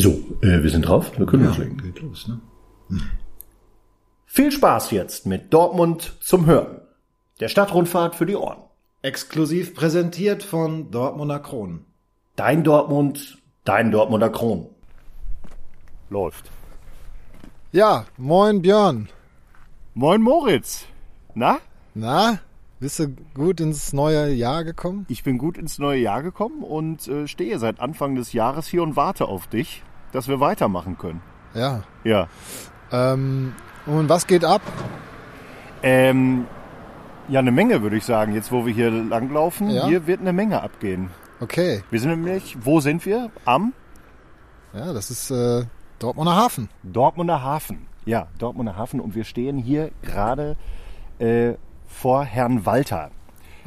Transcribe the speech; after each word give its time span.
So, 0.00 0.10
äh, 0.42 0.62
wir 0.62 0.70
sind 0.70 0.82
drauf. 0.82 1.18
Wir 1.18 1.26
können 1.26 1.46
loslegen. 1.46 1.76
geht 1.78 2.00
los, 2.00 2.28
ne? 2.28 2.40
Viel 4.26 4.52
Spaß 4.52 4.92
jetzt 4.92 5.26
mit 5.26 5.52
Dortmund 5.52 6.14
zum 6.20 6.46
Hören. 6.46 6.82
Der 7.40 7.48
Stadtrundfahrt 7.48 8.14
für 8.14 8.24
die 8.24 8.36
Ohren. 8.36 8.58
Exklusiv 9.02 9.74
präsentiert 9.74 10.44
von 10.44 10.92
Dortmunder 10.92 11.40
Kronen. 11.40 11.84
Dein 12.36 12.62
Dortmund, 12.62 13.38
dein 13.64 13.90
Dortmunder 13.90 14.30
Kron. 14.30 14.68
Läuft. 16.10 16.48
Ja, 17.72 18.06
moin 18.16 18.62
Björn. 18.62 19.08
Moin 19.94 20.22
Moritz. 20.22 20.84
Na? 21.34 21.58
Na, 21.94 22.38
bist 22.78 23.00
du 23.00 23.08
gut 23.34 23.60
ins 23.60 23.92
neue 23.92 24.32
Jahr 24.32 24.62
gekommen? 24.62 25.06
Ich 25.08 25.24
bin 25.24 25.38
gut 25.38 25.58
ins 25.58 25.80
neue 25.80 25.98
Jahr 25.98 26.22
gekommen 26.22 26.62
und 26.62 27.08
äh, 27.08 27.26
stehe 27.26 27.58
seit 27.58 27.80
Anfang 27.80 28.14
des 28.14 28.32
Jahres 28.32 28.68
hier 28.68 28.84
und 28.84 28.94
warte 28.94 29.26
auf 29.26 29.48
dich, 29.48 29.82
dass 30.12 30.28
wir 30.28 30.40
weitermachen 30.40 30.98
können. 30.98 31.20
Ja. 31.54 31.82
Ja. 32.04 32.28
Ähm, 32.92 33.54
und 33.86 34.08
was 34.08 34.26
geht 34.26 34.44
ab? 34.44 34.62
Ähm, 35.82 36.46
ja, 37.28 37.40
eine 37.40 37.52
Menge 37.52 37.82
würde 37.82 37.96
ich 37.96 38.04
sagen, 38.04 38.34
jetzt 38.34 38.50
wo 38.52 38.66
wir 38.66 38.72
hier 38.72 38.90
langlaufen. 38.90 39.70
Ja. 39.70 39.86
Hier 39.86 40.06
wird 40.06 40.20
eine 40.20 40.32
Menge 40.32 40.62
abgehen. 40.62 41.10
Okay. 41.40 41.82
Wir 41.90 42.00
sind 42.00 42.10
nämlich, 42.10 42.56
wo 42.60 42.80
sind 42.80 43.04
wir? 43.06 43.30
Am 43.44 43.72
Ja, 44.72 44.92
das 44.92 45.10
ist 45.10 45.30
äh, 45.30 45.64
Dortmunder 45.98 46.34
Hafen. 46.34 46.68
Dortmunder 46.82 47.42
Hafen. 47.42 47.86
Ja, 48.04 48.28
Dortmunder 48.38 48.76
Hafen 48.76 49.00
und 49.00 49.14
wir 49.14 49.24
stehen 49.24 49.58
hier 49.58 49.90
gerade 50.02 50.56
äh, 51.18 51.54
vor 51.86 52.24
Herrn 52.24 52.64
Walter. 52.64 53.10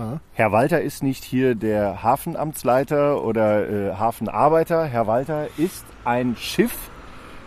Aha. 0.01 0.19
Herr 0.33 0.51
Walter 0.51 0.81
ist 0.81 1.03
nicht 1.03 1.23
hier 1.23 1.53
der 1.53 2.01
Hafenamtsleiter 2.01 3.23
oder 3.23 3.69
äh, 3.69 3.93
Hafenarbeiter. 3.93 4.85
Herr 4.85 5.05
Walter 5.05 5.47
ist 5.57 5.85
ein 6.05 6.35
Schiff, 6.37 6.89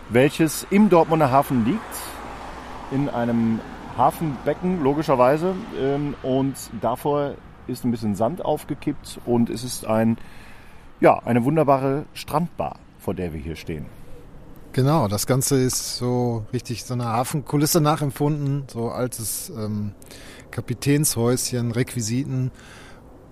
welches 0.09 0.65
im 0.69 0.89
Dortmunder 0.89 1.31
Hafen 1.31 1.65
liegt, 1.65 1.81
in 2.91 3.09
einem 3.09 3.59
Hafenbecken 3.97 4.81
logischerweise. 4.81 5.53
Ähm, 5.77 6.15
und 6.23 6.53
davor 6.79 7.33
ist 7.67 7.83
ein 7.83 7.91
bisschen 7.91 8.15
Sand 8.15 8.45
aufgekippt 8.45 9.19
und 9.25 9.49
es 9.49 9.65
ist 9.65 9.85
ein, 9.85 10.17
ja, 11.01 11.19
eine 11.25 11.43
wunderbare 11.43 12.05
Strandbar, 12.13 12.79
vor 12.99 13.13
der 13.13 13.33
wir 13.33 13.41
hier 13.41 13.57
stehen. 13.57 13.87
Genau, 14.71 15.07
das 15.07 15.25
Ganze 15.25 15.57
ist 15.57 15.97
so 15.97 16.45
richtig 16.53 16.83
so 16.83 16.93
eine 16.93 17.05
Hafenkulisse 17.05 17.81
nachempfunden. 17.81 18.63
So 18.67 18.89
altes 18.89 19.49
ähm, 19.49 19.91
Kapitänshäuschen, 20.55 21.71
Requisiten. 21.71 22.51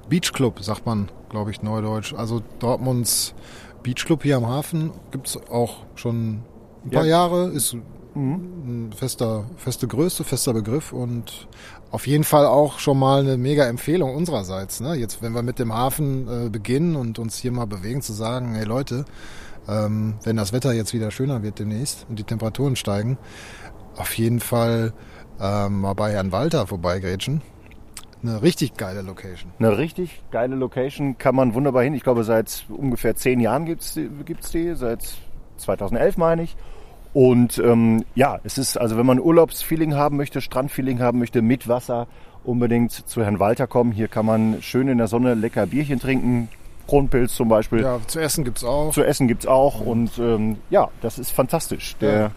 Beachclub, 0.10 0.62
sagt 0.62 0.86
man, 0.86 1.10
glaube 1.30 1.52
ich, 1.52 1.62
neudeutsch. 1.62 2.14
Also 2.14 2.42
Dortmunds 2.60 3.34
Beachclub 3.82 4.24
hier 4.24 4.36
am 4.36 4.48
Hafen 4.48 4.92
gibt's 5.12 5.38
auch 5.50 5.86
schon 5.96 6.44
ein 6.86 6.90
paar 6.92 7.06
Ja. 7.06 7.22
Jahre. 7.22 7.48
Ist 7.50 7.78
ein 8.16 8.92
fester, 8.94 9.46
feste 9.56 9.88
Größe, 9.88 10.26
fester 10.26 10.54
Begriff 10.54 10.92
und 10.92 11.48
auf 11.92 12.08
jeden 12.08 12.26
Fall 12.26 12.46
auch 12.46 12.80
schon 12.80 13.00
mal 13.00 13.22
eine 13.22 13.38
mega 13.38 13.66
Empfehlung 13.66 14.14
unsererseits. 14.14 14.82
Ne? 14.82 14.96
Jetzt, 14.96 15.22
wenn 15.22 15.32
wir 15.34 15.44
mit 15.44 15.60
dem 15.60 15.74
Hafen 15.74 16.28
äh, 16.28 16.50
beginnen 16.50 16.98
und 16.98 17.20
uns 17.20 17.38
hier 17.38 17.54
mal 17.54 17.66
bewegen, 17.68 18.02
zu 18.02 18.12
sagen, 18.12 18.54
hey 18.54 18.66
Leute, 18.66 19.06
ähm, 19.70 20.16
wenn 20.24 20.36
das 20.36 20.52
Wetter 20.52 20.74
jetzt 20.74 20.94
wieder 20.94 21.10
schöner 21.10 21.42
wird 21.42 21.60
demnächst 21.60 22.06
und 22.10 22.20
die 22.20 22.24
Temperaturen 22.24 22.76
steigen, 22.76 23.18
auf 23.96 24.18
jeden 24.18 24.42
Fall 24.42 24.94
ähm, 25.42 25.82
mal 25.82 25.94
bei 25.94 26.12
Herrn 26.12 26.32
Walter 26.32 26.68
vorbeigrätschen. 26.68 27.42
Eine 28.22 28.42
richtig 28.42 28.76
geile 28.78 29.02
Location. 29.02 29.52
Eine 29.60 29.78
richtig 29.78 30.22
geile 30.32 30.56
Location, 30.56 31.18
kann 31.18 31.36
man 31.36 31.54
wunderbar 31.54 31.84
hin. 31.84 31.94
Ich 31.94 32.04
glaube, 32.04 32.24
seit 32.24 32.66
ungefähr 32.70 33.16
zehn 33.16 33.42
Jahren 33.42 33.66
gibt's 33.66 33.94
die, 33.96 34.10
gibt's 34.26 34.52
die 34.52 34.76
seit 34.76 35.04
2011 35.58 36.18
meine 36.18 36.44
ich. 36.44 36.56
Und 37.14 37.60
ähm, 37.60 38.06
ja, 38.16 38.40
es 38.44 38.58
ist, 38.58 38.78
also 38.78 38.98
wenn 38.98 39.06
man 39.06 39.20
Urlaubsfeeling 39.20 39.94
haben 39.94 40.18
möchte, 40.18 40.42
Strandfeeling 40.42 41.00
haben 41.00 41.20
möchte, 41.20 41.42
mit 41.42 41.68
Wasser, 41.68 42.08
unbedingt 42.44 42.92
zu 42.92 43.24
Herrn 43.24 43.40
Walter 43.40 43.68
kommen. 43.68 43.92
Hier 43.92 44.08
kann 44.08 44.26
man 44.26 44.62
schön 44.62 44.88
in 44.88 44.98
der 44.98 45.08
Sonne 45.08 45.34
lecker 45.34 45.68
Bierchen 45.68 46.00
trinken, 46.00 46.50
Kronpilz 46.88 47.36
zum 47.36 47.50
Beispiel. 47.50 47.82
Ja, 47.82 48.00
zu 48.08 48.20
essen 48.20 48.44
gibt's 48.44 48.64
auch. 48.64 48.92
Zu 48.92 49.04
essen 49.04 49.28
gibt's 49.28 49.46
auch 49.46 49.80
und 49.80 50.18
ähm, 50.18 50.58
ja, 50.70 50.90
das 51.02 51.20
ist 51.20 51.32
fantastisch. 51.32 51.96
Der 51.98 52.20
Ja. 52.20 52.32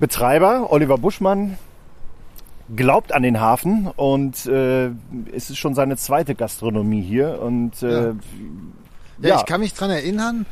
Betreiber, 0.00 0.70
Oliver 0.70 0.98
Buschmann, 0.98 1.58
glaubt 2.74 3.12
an 3.12 3.22
den 3.22 3.40
Hafen 3.40 3.88
und 3.96 4.46
äh, 4.46 4.90
es 5.32 5.50
ist 5.50 5.56
schon 5.58 5.74
seine 5.74 5.96
zweite 5.96 6.34
Gastronomie 6.34 7.02
hier 7.02 7.40
und 7.40 7.82
äh, 7.82 8.08
Ja. 8.08 8.14
Ja, 9.20 9.36
ich 9.40 9.46
kann 9.46 9.60
mich 9.60 9.74
dran 9.74 9.90
erinnern, 9.90 10.46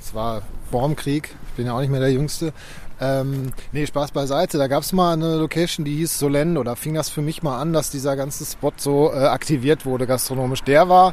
es 0.00 0.14
war 0.14 0.42
vor 0.70 0.86
dem 0.86 0.96
Krieg, 0.96 1.34
ich 1.48 1.56
bin 1.56 1.66
ja 1.66 1.74
auch 1.74 1.80
nicht 1.80 1.90
mehr 1.90 2.00
der 2.00 2.12
Jüngste. 2.12 2.52
Ähm, 3.00 3.52
nee, 3.72 3.84
Spaß 3.84 4.12
beiseite. 4.12 4.58
Da 4.58 4.68
gab 4.68 4.84
es 4.84 4.92
mal 4.92 5.12
eine 5.12 5.36
Location, 5.36 5.84
die 5.84 5.96
hieß 5.96 6.20
Solendo. 6.20 6.62
Da 6.62 6.76
fing 6.76 6.94
das 6.94 7.08
für 7.08 7.20
mich 7.20 7.42
mal 7.42 7.60
an, 7.60 7.72
dass 7.72 7.90
dieser 7.90 8.14
ganze 8.16 8.44
Spot 8.44 8.72
so 8.76 9.12
äh, 9.12 9.26
aktiviert 9.26 9.84
wurde 9.84 10.06
gastronomisch. 10.06 10.62
Der 10.62 10.88
war 10.88 11.12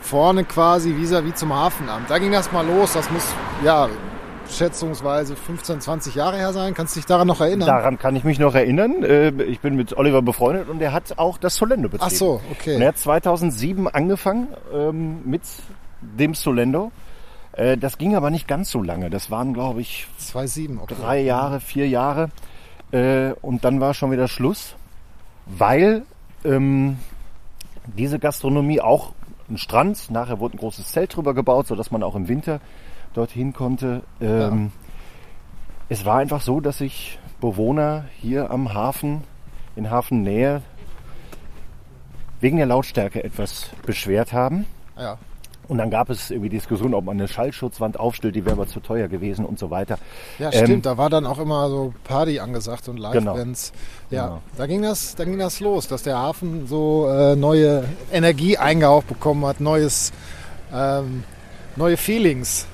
vorne 0.00 0.44
quasi 0.44 0.90
vis-à-vis 0.90 1.36
zum 1.36 1.54
Hafenamt. 1.54 2.10
Da 2.10 2.18
ging 2.18 2.32
das 2.32 2.50
mal 2.50 2.66
los. 2.66 2.92
Das 2.94 3.08
muss, 3.10 3.22
ja, 3.64 3.88
schätzungsweise 4.52 5.36
15, 5.36 5.80
20 5.80 6.14
Jahre 6.14 6.36
her 6.36 6.52
sein. 6.52 6.74
Kannst 6.74 6.94
du 6.94 7.00
dich 7.00 7.06
daran 7.06 7.26
noch 7.26 7.40
erinnern? 7.40 7.66
daran 7.66 7.98
kann 7.98 8.16
ich 8.16 8.24
mich 8.24 8.38
noch 8.38 8.54
erinnern. 8.54 9.02
Äh, 9.02 9.30
ich 9.44 9.60
bin 9.60 9.76
mit 9.76 9.96
Oliver 9.96 10.22
befreundet 10.22 10.68
und 10.68 10.80
er 10.80 10.92
hat 10.92 11.18
auch 11.18 11.38
das 11.38 11.56
Solendo 11.56 11.88
betrieben. 11.88 12.10
Ach 12.12 12.16
so, 12.16 12.32
Und 12.34 12.52
okay. 12.52 12.80
er 12.80 12.88
hat 12.88 12.98
2007 12.98 13.88
angefangen 13.88 14.48
ähm, 14.72 15.22
mit 15.24 15.42
dem 16.00 16.34
Solendo. 16.34 16.92
Äh, 17.52 17.76
das 17.76 17.98
ging 17.98 18.16
aber 18.16 18.30
nicht 18.30 18.48
ganz 18.48 18.70
so 18.70 18.82
lange. 18.82 19.10
Das 19.10 19.30
waren, 19.30 19.54
glaube 19.54 19.80
ich, 19.80 20.06
2,7, 20.20 20.80
okay. 20.80 20.94
drei 21.00 21.20
Jahre, 21.20 21.60
vier 21.60 21.88
Jahre. 21.88 22.30
Äh, 22.92 23.32
und 23.40 23.64
dann 23.64 23.80
war 23.80 23.94
schon 23.94 24.10
wieder 24.10 24.28
Schluss, 24.28 24.74
weil 25.46 26.02
ähm, 26.44 26.98
diese 27.86 28.18
Gastronomie 28.18 28.80
auch 28.80 29.12
ein 29.48 29.58
Strand, 29.58 30.10
nachher 30.10 30.40
wurde 30.40 30.56
ein 30.56 30.58
großes 30.58 30.92
Zelt 30.92 31.14
drüber 31.14 31.34
gebaut, 31.34 31.66
sodass 31.66 31.90
man 31.90 32.02
auch 32.02 32.14
im 32.14 32.28
Winter 32.28 32.60
dorthin 33.14 33.52
konnte. 33.52 34.02
Ähm, 34.20 34.72
Es 35.88 36.04
war 36.06 36.18
einfach 36.18 36.40
so, 36.40 36.60
dass 36.60 36.78
sich 36.78 37.18
Bewohner 37.40 38.04
hier 38.16 38.50
am 38.50 38.72
Hafen, 38.72 39.22
in 39.76 39.90
Hafennähe, 39.90 40.62
wegen 42.40 42.56
der 42.56 42.66
Lautstärke 42.66 43.22
etwas 43.22 43.66
beschwert 43.86 44.32
haben. 44.32 44.64
Ja. 44.98 45.18
Und 45.68 45.78
dann 45.78 45.90
gab 45.90 46.10
es 46.10 46.30
irgendwie 46.30 46.48
Diskussionen, 46.48 46.92
ob 46.94 47.04
man 47.04 47.16
eine 47.18 47.28
Schallschutzwand 47.28 47.98
aufstellt, 48.00 48.34
die 48.34 48.44
wäre 48.44 48.56
aber 48.56 48.66
zu 48.66 48.80
teuer 48.80 49.06
gewesen 49.08 49.44
und 49.44 49.58
so 49.58 49.70
weiter. 49.70 49.96
Ja, 50.38 50.50
Ähm, 50.52 50.64
stimmt. 50.66 50.86
da 50.86 50.98
war 50.98 51.08
dann 51.08 51.24
auch 51.24 51.38
immer 51.38 51.68
so 51.68 51.94
Party 52.04 52.40
angesagt 52.40 52.88
und 52.88 52.96
Genau. 52.96 53.12
Live-Bands. 53.34 53.72
Ja, 54.10 54.26
Genau. 54.26 54.42
da 54.56 54.66
ging 54.66 54.82
das, 54.82 55.14
da 55.14 55.24
ging 55.24 55.38
das 55.38 55.60
los, 55.60 55.86
dass 55.88 56.02
der 56.02 56.18
Hafen 56.18 56.66
so 56.66 57.08
äh, 57.08 57.36
neue 57.36 57.84
Energie 58.12 58.58
eingehaucht 58.58 59.06
bekommen 59.08 59.46
hat, 59.46 59.60
neues, 59.60 60.12
ähm, 60.74 61.22
neue 61.76 61.96
Feelings. 61.96 62.66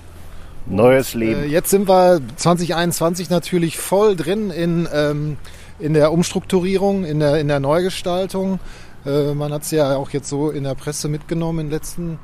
Neues 0.71 1.15
Leben. 1.15 1.45
Äh, 1.45 1.47
jetzt 1.47 1.71
sind 1.71 1.89
wir 1.89 2.21
2021 2.37 3.31
natürlich 3.31 3.79
voll 3.79 4.17
drin 4.17 4.51
in, 4.51 4.89
ähm, 4.93 5.37
in 5.79 5.95
der 5.95 6.13
Umstrukturierung, 6.13 7.05
in 7.05 7.21
der, 7.21 7.39
in 7.39 7.49
der 7.49 7.61
Neugestaltung. 7.61 8.61
Äh, 9.07 9.35
man 9.35 9.53
hat 9.53 9.63
es 9.63 9.71
ja 9.71 9.97
auch 9.97 10.11
jetzt 10.11 10.29
so 10.29 10.51
in 10.51 10.65
der 10.65 10.75
Presse 10.75 11.09
mitgenommen 11.09 11.61
in 11.61 11.67
den 11.67 11.73
letzten 11.73 12.19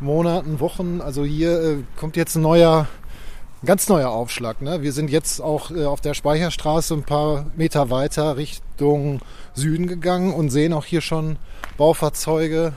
Monaten, 0.00 0.60
Wochen. 0.60 1.00
Also 1.00 1.24
hier 1.24 1.60
äh, 1.60 1.76
kommt 1.96 2.16
jetzt 2.16 2.36
ein 2.36 2.42
neuer, 2.42 2.86
ein 3.62 3.66
ganz 3.66 3.88
neuer 3.88 4.10
Aufschlag. 4.10 4.62
Ne? 4.62 4.82
Wir 4.82 4.92
sind 4.92 5.10
jetzt 5.10 5.40
auch 5.40 5.70
äh, 5.70 5.84
auf 5.84 6.00
der 6.00 6.14
Speicherstraße 6.14 6.94
ein 6.94 7.04
paar 7.04 7.46
Meter 7.56 7.90
weiter 7.90 8.36
Richtung 8.36 9.20
Süden 9.54 9.86
gegangen 9.86 10.32
und 10.32 10.50
sehen 10.50 10.72
auch 10.72 10.86
hier 10.86 11.02
schon 11.02 11.36
Baufahrzeuge. 11.76 12.72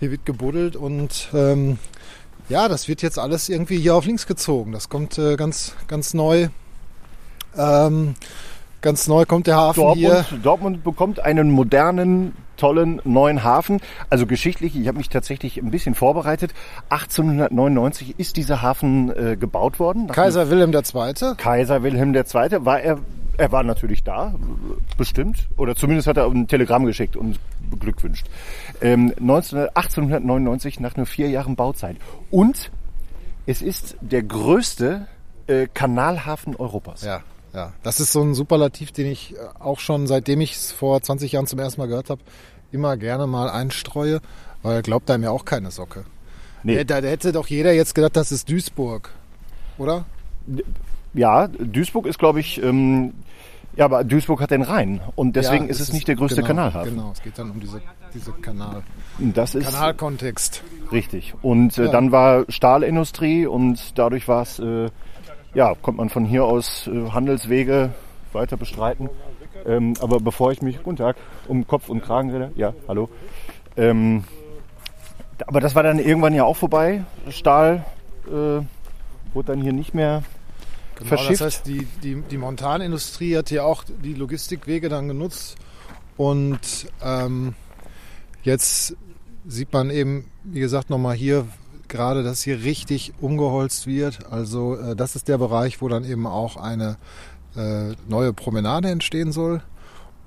Hier 0.00 0.10
wird 0.10 0.26
gebuddelt 0.26 0.74
und 0.74 1.28
ähm, 1.32 1.78
ja, 2.48 2.68
das 2.68 2.88
wird 2.88 3.02
jetzt 3.02 3.18
alles 3.18 3.48
irgendwie 3.48 3.78
hier 3.78 3.94
auf 3.94 4.06
links 4.06 4.26
gezogen. 4.26 4.72
Das 4.72 4.88
kommt 4.88 5.18
äh, 5.18 5.36
ganz, 5.36 5.74
ganz 5.88 6.14
neu. 6.14 6.48
Ähm, 7.56 8.14
ganz 8.80 9.08
neu 9.08 9.24
kommt 9.24 9.46
der 9.46 9.56
Hafen 9.56 9.92
hier. 9.94 10.10
Dortmund, 10.10 10.44
Dortmund 10.46 10.84
bekommt 10.84 11.20
einen 11.20 11.50
modernen, 11.50 12.36
tollen 12.56 13.00
neuen 13.04 13.42
Hafen. 13.44 13.80
Also 14.10 14.26
geschichtlich, 14.26 14.76
ich 14.76 14.86
habe 14.88 14.98
mich 14.98 15.08
tatsächlich 15.08 15.58
ein 15.58 15.70
bisschen 15.70 15.94
vorbereitet. 15.94 16.52
1899 16.90 18.18
ist 18.18 18.36
dieser 18.36 18.62
Hafen 18.62 19.10
äh, 19.10 19.36
gebaut 19.36 19.78
worden. 19.78 20.08
Kaiser 20.08 20.50
Wilhelm 20.50 20.72
II. 20.72 21.34
Kaiser 21.36 21.82
Wilhelm 21.82 22.14
II. 22.14 22.24
war 22.64 22.80
er, 22.80 22.98
er 23.36 23.52
war 23.52 23.62
natürlich 23.62 24.02
da, 24.04 24.34
bestimmt. 24.96 25.48
Oder 25.56 25.74
zumindest 25.74 26.08
hat 26.08 26.16
er 26.16 26.26
ein 26.26 26.48
Telegramm 26.48 26.86
geschickt 26.86 27.16
und 27.16 27.38
beglückwünscht. 27.70 28.26
Ähm, 28.80 29.12
19, 29.18 29.58
1899 29.74 30.80
nach 30.80 30.96
nur 30.96 31.06
vier 31.06 31.28
Jahren 31.28 31.56
Bauzeit. 31.56 31.96
Und 32.30 32.70
es 33.46 33.62
ist 33.62 33.96
der 34.00 34.22
größte 34.22 35.06
äh, 35.46 35.66
Kanalhafen 35.72 36.56
Europas. 36.56 37.02
Ja, 37.02 37.22
ja. 37.52 37.72
Das 37.82 38.00
ist 38.00 38.12
so 38.12 38.22
ein 38.22 38.34
Superlativ, 38.34 38.92
den 38.92 39.06
ich 39.06 39.34
äh, 39.34 39.38
auch 39.58 39.80
schon, 39.80 40.06
seitdem 40.06 40.40
ich 40.40 40.54
es 40.54 40.72
vor 40.72 41.00
20 41.00 41.32
Jahren 41.32 41.46
zum 41.46 41.58
ersten 41.58 41.80
Mal 41.80 41.86
gehört 41.88 42.10
habe, 42.10 42.22
immer 42.72 42.96
gerne 42.96 43.26
mal 43.26 43.48
einstreue, 43.50 44.20
weil 44.62 44.82
glaubt 44.82 45.10
einem 45.10 45.24
ja 45.24 45.30
auch 45.30 45.44
keine 45.44 45.70
Socke. 45.70 46.04
Nee. 46.62 46.82
Da, 46.84 47.00
da 47.00 47.08
hätte 47.08 47.32
doch 47.32 47.46
jeder 47.46 47.72
jetzt 47.72 47.94
gedacht, 47.94 48.16
das 48.16 48.32
ist 48.32 48.48
Duisburg. 48.48 49.10
oder? 49.78 50.06
Ja, 51.14 51.46
Duisburg 51.48 52.06
ist, 52.06 52.18
glaube 52.18 52.40
ich, 52.40 52.62
ähm, 52.62 53.14
ja, 53.76 53.84
aber 53.86 54.04
Duisburg 54.04 54.40
hat 54.40 54.50
den 54.50 54.62
Rhein 54.62 55.00
und 55.16 55.34
deswegen 55.36 55.64
Ja, 55.64 55.70
ist 55.70 55.80
es 55.80 55.92
nicht 55.92 56.06
der 56.06 56.14
größte 56.16 56.36
genau, 56.36 56.46
Kanalhafen. 56.48 56.94
Genau, 56.96 57.10
es 57.12 57.22
geht 57.22 57.38
dann 57.38 57.50
um 57.50 57.60
diese, 57.60 57.80
diese 58.12 58.32
Kanal, 58.32 58.82
Das 59.18 59.54
ist 59.54 59.64
Kanalkontext. 59.66 60.62
richtig. 60.92 61.34
Und 61.42 61.78
äh, 61.78 61.86
Ja. 61.86 61.90
dann 61.90 62.12
war 62.12 62.44
Stahlindustrie 62.48 63.46
und 63.46 63.98
dadurch 63.98 64.28
war 64.28 64.42
es, 64.42 64.58
äh, 64.58 64.88
ja, 65.54 65.74
konnte 65.82 65.98
man 65.98 66.08
von 66.08 66.24
hier 66.24 66.44
aus 66.44 66.86
äh, 66.88 67.10
Handelswege 67.10 67.90
weiter 68.32 68.56
bestreiten. 68.56 69.08
Ähm, 69.66 69.94
aber 70.00 70.18
bevor 70.20 70.52
ich 70.52 70.62
mich, 70.62 70.82
guten 70.82 70.96
Tag, 70.98 71.16
um 71.48 71.66
Kopf 71.66 71.88
und 71.88 72.02
Kragen 72.02 72.30
rede, 72.30 72.50
ja, 72.56 72.74
hallo. 72.88 73.08
Ähm, 73.76 74.24
aber 75.46 75.60
das 75.60 75.74
war 75.74 75.82
dann 75.82 75.98
irgendwann 75.98 76.34
ja 76.34 76.44
auch 76.44 76.56
vorbei. 76.56 77.04
Stahl 77.30 77.84
äh, 78.26 78.30
wurde 78.30 79.46
dann 79.46 79.60
hier 79.60 79.72
nicht 79.72 79.94
mehr 79.94 80.22
Genau, 80.96 81.08
verschifft. 81.08 81.40
Das 81.40 81.54
heißt, 81.54 81.66
die, 81.66 81.86
die, 82.02 82.22
die 82.22 82.38
Montanindustrie 82.38 83.36
hat 83.36 83.50
ja 83.50 83.64
auch 83.64 83.84
die 83.84 84.14
Logistikwege 84.14 84.88
dann 84.88 85.08
genutzt 85.08 85.56
und 86.16 86.60
ähm, 87.02 87.54
jetzt 88.42 88.96
sieht 89.46 89.72
man 89.72 89.90
eben, 89.90 90.30
wie 90.44 90.60
gesagt, 90.60 90.90
nochmal 90.90 91.14
hier 91.16 91.46
gerade, 91.88 92.22
dass 92.22 92.42
hier 92.42 92.62
richtig 92.62 93.12
umgeholzt 93.20 93.86
wird. 93.86 94.30
Also 94.30 94.76
äh, 94.76 94.96
das 94.96 95.16
ist 95.16 95.28
der 95.28 95.38
Bereich, 95.38 95.80
wo 95.80 95.88
dann 95.88 96.04
eben 96.04 96.26
auch 96.26 96.56
eine 96.56 96.96
äh, 97.56 97.94
neue 98.08 98.32
Promenade 98.32 98.88
entstehen 98.88 99.32
soll. 99.32 99.62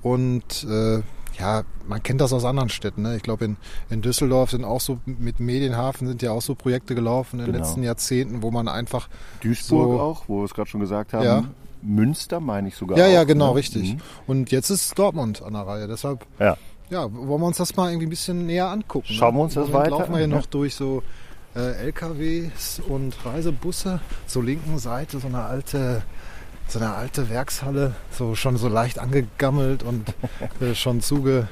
Und 0.01 0.65
äh, 0.69 1.01
ja, 1.39 1.63
man 1.87 2.01
kennt 2.03 2.19
das 2.21 2.33
aus 2.33 2.45
anderen 2.45 2.69
Städten. 2.69 3.03
Ne? 3.03 3.15
Ich 3.15 3.23
glaube, 3.23 3.45
in, 3.45 3.57
in 3.89 4.01
Düsseldorf 4.01 4.51
sind 4.51 4.63
auch 4.65 4.81
so 4.81 4.99
mit 5.05 5.39
Medienhafen 5.39 6.07
sind 6.07 6.21
ja 6.21 6.31
auch 6.31 6.41
so 6.41 6.55
Projekte 6.55 6.95
gelaufen 6.95 7.39
in 7.39 7.45
den 7.45 7.53
Genau. 7.53 7.65
letzten 7.65 7.83
Jahrzehnten, 7.83 8.41
wo 8.41 8.51
man 8.51 8.67
einfach 8.67 9.07
Duisburg 9.43 9.91
So. 9.97 9.99
auch, 9.99 10.23
wo 10.27 10.39
wir 10.39 10.45
es 10.45 10.53
gerade 10.53 10.69
schon 10.69 10.81
gesagt 10.81 11.13
haben. 11.13 11.23
Ja. 11.25 11.43
Münster 11.83 12.39
meine 12.39 12.69
ich 12.69 12.75
sogar. 12.75 12.97
Ja, 12.97 13.05
auch, 13.05 13.09
ja, 13.11 13.23
genau, 13.23 13.49
ne? 13.51 13.55
richtig. 13.59 13.93
Mhm. 13.93 13.99
Und 14.25 14.51
jetzt 14.51 14.69
ist 14.71 14.97
Dortmund 14.97 15.41
an 15.43 15.53
der 15.53 15.61
Reihe. 15.67 15.87
Deshalb, 15.87 16.25
Ja. 16.39 16.57
ja, 16.89 17.03
wollen 17.13 17.41
wir 17.41 17.47
uns 17.47 17.57
das 17.57 17.75
mal 17.75 17.89
irgendwie 17.91 18.07
ein 18.07 18.09
bisschen 18.09 18.47
näher 18.47 18.69
angucken. 18.69 19.07
Schauen 19.07 19.35
wir 19.35 19.39
ne? 19.39 19.43
uns 19.43 19.53
das 19.53 19.71
weiter 19.71 19.91
laufen 19.91 20.11
wir 20.11 20.17
hier 20.17 20.23
an, 20.25 20.31
noch 20.31 20.47
durch 20.47 20.73
so 20.73 21.03
äh, 21.55 21.73
LKWs 21.85 22.81
und 22.87 23.15
Reisebusse. 23.25 23.99
Zur 24.25 24.43
linken 24.43 24.79
Seite 24.79 25.19
so 25.19 25.27
eine 25.27 25.43
alte, 25.43 26.01
so 26.67 26.79
eine 26.79 26.93
alte 26.93 27.29
Werkshalle, 27.29 27.95
so 28.11 28.35
schon 28.35 28.57
so 28.57 28.67
leicht 28.67 28.99
angegammelt 28.99 29.83
und 29.83 30.13
äh, 30.61 30.75
schon 30.75 31.01
zuge, 31.01 31.47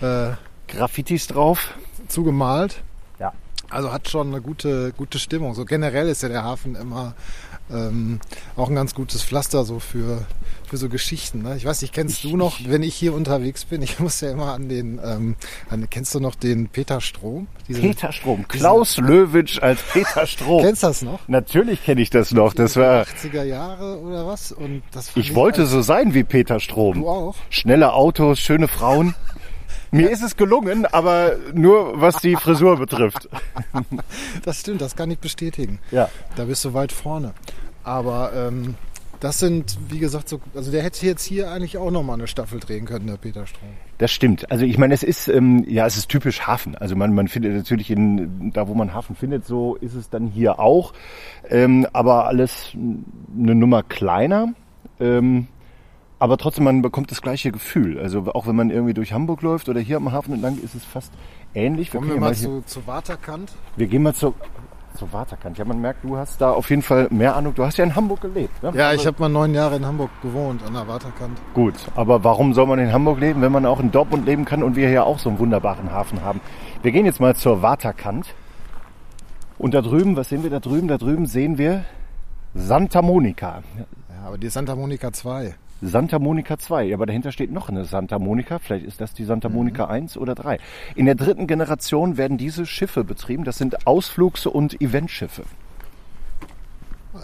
äh, 0.00 0.30
Graffitis 0.68 1.26
drauf. 1.26 1.74
zugemalt. 2.08 2.82
Also 3.72 3.92
hat 3.92 4.08
schon 4.08 4.28
eine 4.28 4.40
gute, 4.42 4.92
gute 4.96 5.18
Stimmung. 5.18 5.54
So 5.54 5.64
generell 5.64 6.08
ist 6.08 6.22
ja 6.22 6.28
der 6.28 6.44
Hafen 6.44 6.74
immer 6.76 7.14
ähm, 7.72 8.20
auch 8.56 8.68
ein 8.68 8.74
ganz 8.74 8.94
gutes 8.94 9.22
Pflaster 9.22 9.64
so 9.64 9.78
für, 9.78 10.26
für 10.68 10.76
so 10.76 10.88
Geschichten. 10.88 11.42
Ne? 11.42 11.56
Ich 11.56 11.64
weiß 11.64 11.80
nicht, 11.82 11.94
kennst 11.94 12.22
du 12.24 12.36
noch, 12.36 12.58
wenn 12.66 12.82
ich 12.82 12.94
hier 12.94 13.14
unterwegs 13.14 13.64
bin? 13.64 13.80
Ich 13.82 13.98
muss 13.98 14.20
ja 14.20 14.30
immer 14.30 14.52
an 14.52 14.68
den, 14.68 15.00
ähm, 15.02 15.36
an, 15.70 15.88
kennst 15.88 16.14
du 16.14 16.20
noch 16.20 16.34
den 16.34 16.68
Peter 16.68 17.00
Strom? 17.00 17.46
Diesen- 17.68 17.82
Peter 17.82 18.12
Strom. 18.12 18.46
Klaus 18.48 18.98
Löwitsch 18.98 19.62
als 19.62 19.80
Peter 19.92 20.26
Strom. 20.26 20.62
Kennst 20.64 20.82
du 20.82 20.86
das 20.88 21.02
noch? 21.02 21.20
Natürlich 21.28 21.82
kenne 21.84 22.02
ich 22.02 22.10
das 22.10 22.32
noch. 22.32 22.52
Das 22.52 22.76
war. 22.76 23.04
80er 23.04 23.44
Jahre 23.44 23.98
oder 24.00 24.26
was? 24.26 24.52
Und 24.52 24.82
das 24.92 25.10
Ich 25.14 25.34
wollte 25.34 25.66
so 25.66 25.80
sein 25.80 26.12
wie 26.14 26.24
Peter 26.24 26.60
Strom. 26.60 26.96
Du 27.00 27.08
auch? 27.08 27.36
Schnelle 27.48 27.94
Autos, 27.94 28.38
schöne 28.38 28.68
Frauen. 28.68 29.14
Mir 29.94 30.10
ist 30.10 30.22
es 30.22 30.36
gelungen, 30.36 30.86
aber 30.86 31.36
nur 31.52 32.00
was 32.00 32.16
die 32.16 32.34
Frisur 32.34 32.78
betrifft. 32.78 33.28
Das 34.44 34.60
stimmt, 34.60 34.80
das 34.80 34.96
kann 34.96 35.10
ich 35.10 35.18
bestätigen. 35.18 35.78
Ja. 35.90 36.08
Da 36.34 36.44
bist 36.46 36.64
du 36.64 36.74
weit 36.74 36.90
vorne. 36.90 37.34
Aber 37.84 38.32
ähm, 38.34 38.74
das 39.20 39.38
sind, 39.38 39.78
wie 39.88 39.98
gesagt, 39.98 40.28
so, 40.28 40.40
also 40.54 40.72
der 40.72 40.82
hätte 40.82 41.04
jetzt 41.06 41.22
hier 41.22 41.50
eigentlich 41.50 41.76
auch 41.76 41.90
nochmal 41.90 42.14
eine 42.14 42.26
Staffel 42.26 42.58
drehen 42.58 42.86
können, 42.86 43.06
der 43.06 43.18
Peter 43.18 43.46
Strom. 43.46 43.68
Das 43.98 44.10
stimmt. 44.10 44.50
Also 44.50 44.64
ich 44.64 44.78
meine, 44.78 44.94
es 44.94 45.02
ist 45.02 45.28
ähm, 45.28 45.64
ja, 45.68 45.86
es 45.86 45.96
ist 45.96 46.08
typisch 46.08 46.40
Hafen. 46.46 46.74
Also 46.74 46.96
man, 46.96 47.14
man 47.14 47.28
findet 47.28 47.54
natürlich 47.54 47.90
in 47.90 48.50
da, 48.52 48.66
wo 48.66 48.74
man 48.74 48.94
Hafen 48.94 49.14
findet, 49.14 49.46
so 49.46 49.76
ist 49.76 49.94
es 49.94 50.08
dann 50.08 50.26
hier 50.26 50.58
auch. 50.58 50.92
Ähm, 51.48 51.86
aber 51.92 52.26
alles 52.26 52.70
eine 52.74 53.54
Nummer 53.54 53.82
kleiner. 53.82 54.54
Ähm, 54.98 55.48
aber 56.22 56.38
trotzdem, 56.38 56.64
man 56.64 56.82
bekommt 56.82 57.10
das 57.10 57.20
gleiche 57.20 57.50
Gefühl. 57.50 57.98
Also 57.98 58.24
auch 58.32 58.46
wenn 58.46 58.54
man 58.54 58.70
irgendwie 58.70 58.94
durch 58.94 59.12
Hamburg 59.12 59.42
läuft 59.42 59.68
oder 59.68 59.80
hier 59.80 59.96
am 59.96 60.12
Hafen 60.12 60.32
entlang, 60.34 60.56
ist 60.62 60.74
es 60.76 60.84
fast 60.84 61.12
ähnlich. 61.52 61.90
Kommen 61.90 62.08
können 62.08 62.20
wir 62.20 62.28
ja 62.28 62.30
mal 62.30 62.34
hier- 62.34 62.62
zu, 62.66 62.80
zu 62.80 62.86
Waterkant. 62.86 63.52
wir 63.76 63.86
gehen 63.88 64.02
mal 64.04 64.14
zur, 64.14 64.34
zur 64.94 65.12
Waterkant. 65.12 65.58
Ja, 65.58 65.64
man 65.64 65.80
merkt, 65.80 66.04
du 66.04 66.16
hast 66.16 66.40
da 66.40 66.52
auf 66.52 66.70
jeden 66.70 66.82
Fall 66.82 67.08
mehr 67.10 67.34
Ahnung. 67.34 67.54
Du 67.56 67.64
hast 67.64 67.76
ja 67.76 67.84
in 67.84 67.96
Hamburg 67.96 68.20
gelebt. 68.20 68.62
Ne? 68.62 68.70
Ja, 68.74 68.92
ich 68.92 69.04
habe 69.06 69.16
mal 69.20 69.28
neun 69.28 69.52
Jahre 69.52 69.76
in 69.76 69.84
Hamburg 69.84 70.10
gewohnt, 70.22 70.62
an 70.64 70.74
der 70.74 70.86
Waterkant. 70.86 71.38
Gut, 71.54 71.74
aber 71.96 72.22
warum 72.22 72.54
soll 72.54 72.66
man 72.66 72.78
in 72.78 72.92
Hamburg 72.92 73.18
leben, 73.18 73.42
wenn 73.42 73.50
man 73.52 73.66
auch 73.66 73.80
in 73.80 73.90
Dortmund 73.90 74.24
leben 74.24 74.44
kann 74.44 74.62
und 74.62 74.76
wir 74.76 74.88
hier 74.88 75.04
auch 75.04 75.18
so 75.18 75.28
einen 75.28 75.38
wunderbaren 75.40 75.90
Hafen 75.90 76.22
haben? 76.22 76.40
Wir 76.82 76.92
gehen 76.92 77.04
jetzt 77.04 77.18
mal 77.20 77.34
zur 77.34 77.62
Waterkant. 77.62 78.26
Und 79.58 79.74
da 79.74 79.82
drüben, 79.82 80.16
was 80.16 80.28
sehen 80.28 80.42
wir 80.44 80.50
da 80.50 80.60
drüben? 80.60 80.86
Da 80.88 80.98
drüben 80.98 81.26
sehen 81.26 81.58
wir 81.58 81.84
Santa 82.54 83.02
Monica. 83.02 83.62
Ja, 83.78 84.26
aber 84.28 84.38
die 84.38 84.48
Santa 84.48 84.74
Monica 84.76 85.12
2. 85.12 85.54
Santa 85.82 86.20
Monica 86.20 86.58
2, 86.58 86.84
ja, 86.84 86.96
aber 86.96 87.06
dahinter 87.06 87.32
steht 87.32 87.50
noch 87.50 87.68
eine 87.68 87.84
Santa 87.84 88.18
Monica. 88.20 88.60
Vielleicht 88.60 88.86
ist 88.86 89.00
das 89.00 89.14
die 89.14 89.24
Santa 89.24 89.48
Monica 89.48 89.86
1 89.86 90.16
oder 90.16 90.36
3. 90.36 90.58
In 90.94 91.06
der 91.06 91.16
dritten 91.16 91.48
Generation 91.48 92.16
werden 92.16 92.38
diese 92.38 92.66
Schiffe 92.66 93.02
betrieben. 93.02 93.42
Das 93.42 93.58
sind 93.58 93.84
Ausflugs- 93.86 94.46
und 94.46 94.80
Eventschiffe. 94.80 95.42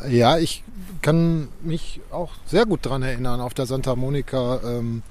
Ja, 0.08 0.38
ich 0.38 0.64
kann 1.02 1.48
mich 1.62 2.00
auch 2.10 2.32
sehr 2.46 2.66
gut 2.66 2.84
dran 2.84 3.02
erinnern, 3.02 3.40
auf 3.40 3.54
der 3.54 3.66
Santa 3.66 3.94
Monica 3.94 4.60
ähm, 4.64 5.02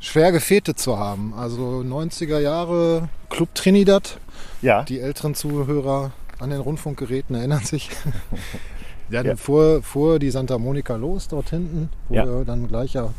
schwer 0.00 0.32
gefetet 0.32 0.78
zu 0.78 0.98
haben. 0.98 1.34
Also 1.36 1.84
90er 1.86 2.38
Jahre 2.38 3.08
Club 3.28 3.54
Trinidad. 3.54 4.18
Ja, 4.62 4.82
Die 4.84 5.00
älteren 5.00 5.34
Zuhörer 5.34 6.12
an 6.38 6.48
den 6.48 6.60
Rundfunkgeräten 6.60 7.36
erinnern 7.36 7.64
sich. 7.64 7.90
ja, 9.10 9.18
Ja. 9.18 9.22
dann 9.24 9.36
fuhr, 9.36 9.82
fuhr 9.82 10.18
die 10.18 10.30
Santa 10.30 10.58
Monica 10.58 10.96
los 10.96 11.28
dort 11.28 11.50
hinten, 11.50 11.88
wo 12.08 12.14
Ja. 12.14 12.26
wir 12.26 12.44
dann 12.44 12.68
gleich 12.68 12.94
ja, 12.94 13.10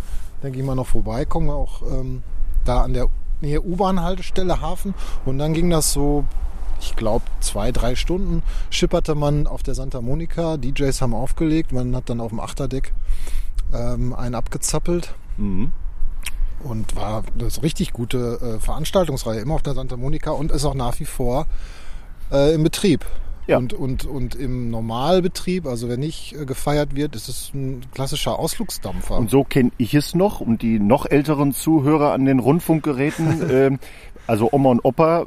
denke 0.44 0.60
ich 0.60 0.66
mal, 0.66 0.76
noch 0.76 0.88
vorbeikommen, 0.88 1.50
auch 1.50 1.82
ähm, 1.84 2.24
da 2.66 2.82
an 2.82 2.94
der 2.94 3.08
Nähe 3.42 3.62
U-Bahn-Haltestelle 3.62 4.62
Hafen. 4.62 4.94
Und 5.26 5.38
dann 5.40 5.54
ging 5.54 5.70
das 5.70 5.94
so, 5.94 6.26
ich 6.80 6.96
glaube, 6.96 7.26
zwei, 7.40 7.72
drei 7.72 7.96
Stunden 7.96 8.44
schipperte 8.70 9.16
man 9.16 9.48
auf 9.48 9.64
der 9.64 9.74
Santa 9.76 10.02
Monica. 10.02 10.58
DJs 10.58 11.02
haben 11.02 11.14
aufgelegt, 11.16 11.72
man 11.72 11.96
hat 11.96 12.10
dann 12.10 12.22
auf 12.22 12.30
dem 12.30 12.40
Achterdeck 12.40 12.94
ähm, 13.74 14.14
einen 14.14 14.36
abgezappelt. 14.36 15.14
Mhm. 15.38 15.72
Und 16.64 16.96
war 16.96 17.24
das 17.36 17.64
richtig 17.64 17.92
gute 17.94 18.40
äh, 18.40 18.60
Veranstaltungsreihe, 18.60 19.40
immer 19.40 19.56
auf 19.56 19.64
der 19.64 19.74
Santa 19.74 19.98
Monica 19.98 20.30
und 20.30 20.52
ist 20.52 20.64
auch 20.64 20.76
nach 20.76 21.00
wie 21.00 21.06
vor 21.06 21.48
äh, 22.32 22.54
im 22.54 22.62
Betrieb. 22.64 23.04
Ja. 23.52 23.58
Und, 23.58 23.74
und, 23.74 24.06
und 24.06 24.36
im 24.36 24.70
Normalbetrieb, 24.70 25.66
also 25.68 25.90
wenn 25.90 26.00
nicht 26.00 26.34
äh, 26.40 26.46
gefeiert 26.46 26.96
wird, 26.96 27.18
ist 27.18 27.28
es 27.28 27.52
ein 27.54 27.82
klassischer 27.94 28.40
Ausflugsdampfer. 28.40 29.18
Und 29.18 29.30
so 29.30 29.44
kenne 29.44 29.72
ich 29.78 29.94
es 29.94 30.16
noch 30.16 30.40
und 30.40 30.62
die 30.62 30.80
noch 30.80 31.06
älteren 31.06 31.54
Zuhörer 31.54 32.14
an 32.14 32.24
den 32.24 32.40
Rundfunkgeräten, 32.40 33.42
ähm, 33.52 33.80
also 34.26 34.48
Oma 34.54 34.70
und 34.70 34.86
Opa, 34.86 35.26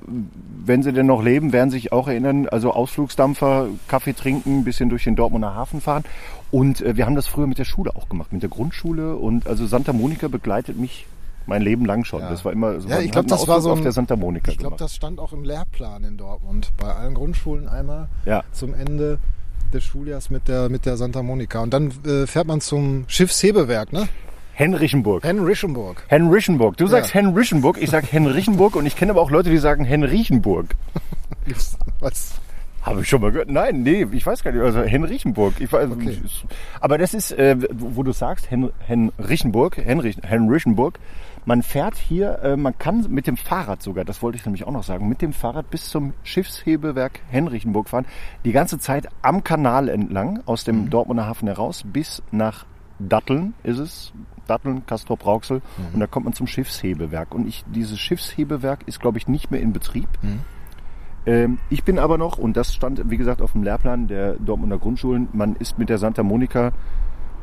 wenn 0.64 0.82
sie 0.82 0.94
denn 0.94 1.04
noch 1.04 1.22
leben, 1.22 1.52
werden 1.52 1.68
sich 1.68 1.92
auch 1.92 2.08
erinnern, 2.08 2.48
also 2.48 2.72
Ausflugsdampfer, 2.72 3.68
Kaffee 3.88 4.14
trinken, 4.14 4.60
ein 4.60 4.64
bisschen 4.64 4.88
durch 4.88 5.04
den 5.04 5.16
Dortmunder 5.16 5.54
Hafen 5.54 5.82
fahren. 5.82 6.04
Und 6.50 6.80
äh, 6.80 6.96
wir 6.96 7.04
haben 7.04 7.16
das 7.16 7.26
früher 7.26 7.46
mit 7.46 7.58
der 7.58 7.66
Schule 7.66 7.94
auch 7.94 8.08
gemacht, 8.08 8.32
mit 8.32 8.42
der 8.42 8.48
Grundschule. 8.48 9.16
Und 9.16 9.46
also 9.46 9.66
Santa 9.66 9.92
Monica 9.92 10.28
begleitet 10.28 10.78
mich 10.78 11.04
mein 11.46 11.62
Leben 11.62 11.84
lang 11.84 12.04
schon. 12.04 12.20
Ja. 12.20 12.30
Das 12.30 12.44
war 12.44 12.52
immer 12.52 12.80
so 12.80 12.88
Ja, 12.88 12.98
ich 12.98 13.04
wir 13.06 13.10
glaub, 13.10 13.16
hatten 13.24 13.28
das 13.28 13.48
war 13.48 13.60
so 13.60 13.70
auf 13.72 13.78
ein- 13.78 13.82
der 13.82 13.92
Santa 13.92 14.16
Monica 14.16 14.50
ich 14.52 14.58
glaube, 14.58 14.76
das 14.78 14.94
stand 14.94 15.18
auch 15.20 15.32
im 15.32 15.44
Lehrplan 15.44 16.04
in 16.04 16.16
Dortmund. 16.16 16.72
Bei 16.78 16.92
allen 16.92 17.14
Grundschulen 17.14 17.68
einmal 17.68 18.08
Ja. 18.24 18.42
zum 18.52 18.74
Ende 18.74 19.18
des 19.72 19.84
Schuljahrs 19.84 20.30
mit 20.30 20.46
der, 20.48 20.68
mit 20.68 20.86
der 20.86 20.96
Santa 20.96 21.22
Monica. 21.22 21.60
Und 21.60 21.74
dann 21.74 21.92
äh, 22.06 22.26
fährt 22.26 22.46
man 22.46 22.60
zum 22.60 23.04
Schiffshebewerk, 23.08 23.92
ne? 23.92 24.08
Henrichenburg. 24.52 25.24
Henrischenburg. 25.24 26.04
Henrichenburg. 26.06 26.76
Du 26.76 26.86
sagst 26.86 27.12
Ja. 27.12 27.20
Henrichenburg, 27.20 27.76
ich 27.82 27.90
sag 27.90 28.10
Henrichenburg 28.12 28.76
und 28.76 28.86
ich 28.86 28.94
kenne 28.94 29.10
aber 29.10 29.20
auch 29.20 29.30
Leute, 29.32 29.50
die 29.50 29.58
sagen 29.58 29.84
Henrichenburg. 29.84 30.76
Was? 32.00 32.34
Habe 32.82 33.00
ich 33.00 33.08
schon 33.08 33.20
mal 33.22 33.32
gehört? 33.32 33.48
Nein, 33.50 33.82
nee, 33.82 34.06
ich 34.12 34.26
weiß 34.26 34.44
gar 34.44 34.52
nicht. 34.52 34.60
Also 34.62 34.82
Henrichenburg. 34.82 35.54
Ich 35.58 35.72
weiß, 35.72 35.90
Okay. 35.90 36.20
Aber 36.80 36.98
das 36.98 37.14
ist, 37.14 37.32
äh, 37.32 37.56
wo 37.72 38.02
du 38.02 38.12
sagst, 38.12 38.50
Hen, 38.50 38.70
Henrichenburg, 38.86 39.78
Henrich, 39.78 40.18
Henrichenburg. 40.22 40.98
Man 41.46 41.62
fährt 41.62 41.96
hier, 41.96 42.38
äh, 42.42 42.56
man 42.56 42.78
kann 42.78 43.06
mit 43.10 43.26
dem 43.26 43.36
Fahrrad 43.36 43.82
sogar, 43.82 44.04
das 44.04 44.22
wollte 44.22 44.36
ich 44.36 44.46
nämlich 44.46 44.66
auch 44.66 44.72
noch 44.72 44.82
sagen, 44.82 45.08
mit 45.08 45.20
dem 45.20 45.32
Fahrrad 45.32 45.70
bis 45.70 45.88
zum 45.88 46.14
Schiffshebewerk 46.22 47.20
Henrichenburg 47.28 47.88
fahren. 47.88 48.06
Die 48.44 48.52
ganze 48.52 48.78
Zeit 48.78 49.08
am 49.22 49.44
Kanal 49.44 49.88
entlang, 49.88 50.42
aus 50.46 50.64
dem 50.64 50.90
Dortmunder 50.90 51.26
Hafen 51.26 51.48
heraus, 51.48 51.84
bis 51.84 52.22
nach 52.30 52.64
Datteln 52.98 53.54
ist 53.62 53.78
es. 53.78 54.12
Datteln, 54.46 54.84
Castrop 54.86 55.24
Rauxel. 55.24 55.62
Und 55.92 56.00
da 56.00 56.06
kommt 56.06 56.24
man 56.24 56.34
zum 56.34 56.46
Schiffshebewerk. 56.46 57.34
Und 57.34 57.48
ich, 57.48 57.64
dieses 57.66 57.98
Schiffshebewerk 57.98 58.80
ist, 58.86 59.00
glaube 59.00 59.18
ich, 59.18 59.26
nicht 59.26 59.50
mehr 59.50 59.60
in 59.60 59.72
Betrieb. 59.72 60.08
Ähm, 61.26 61.58
ich 61.70 61.84
bin 61.84 61.98
aber 61.98 62.18
noch, 62.18 62.38
und 62.38 62.56
das 62.56 62.74
stand 62.74 63.10
wie 63.10 63.16
gesagt 63.16 63.40
auf 63.40 63.52
dem 63.52 63.62
Lehrplan 63.62 64.06
der 64.06 64.34
Dortmunder 64.34 64.78
Grundschulen, 64.78 65.28
man 65.32 65.56
ist 65.56 65.78
mit 65.78 65.88
der 65.88 65.98
Santa 65.98 66.22
Monica 66.22 66.72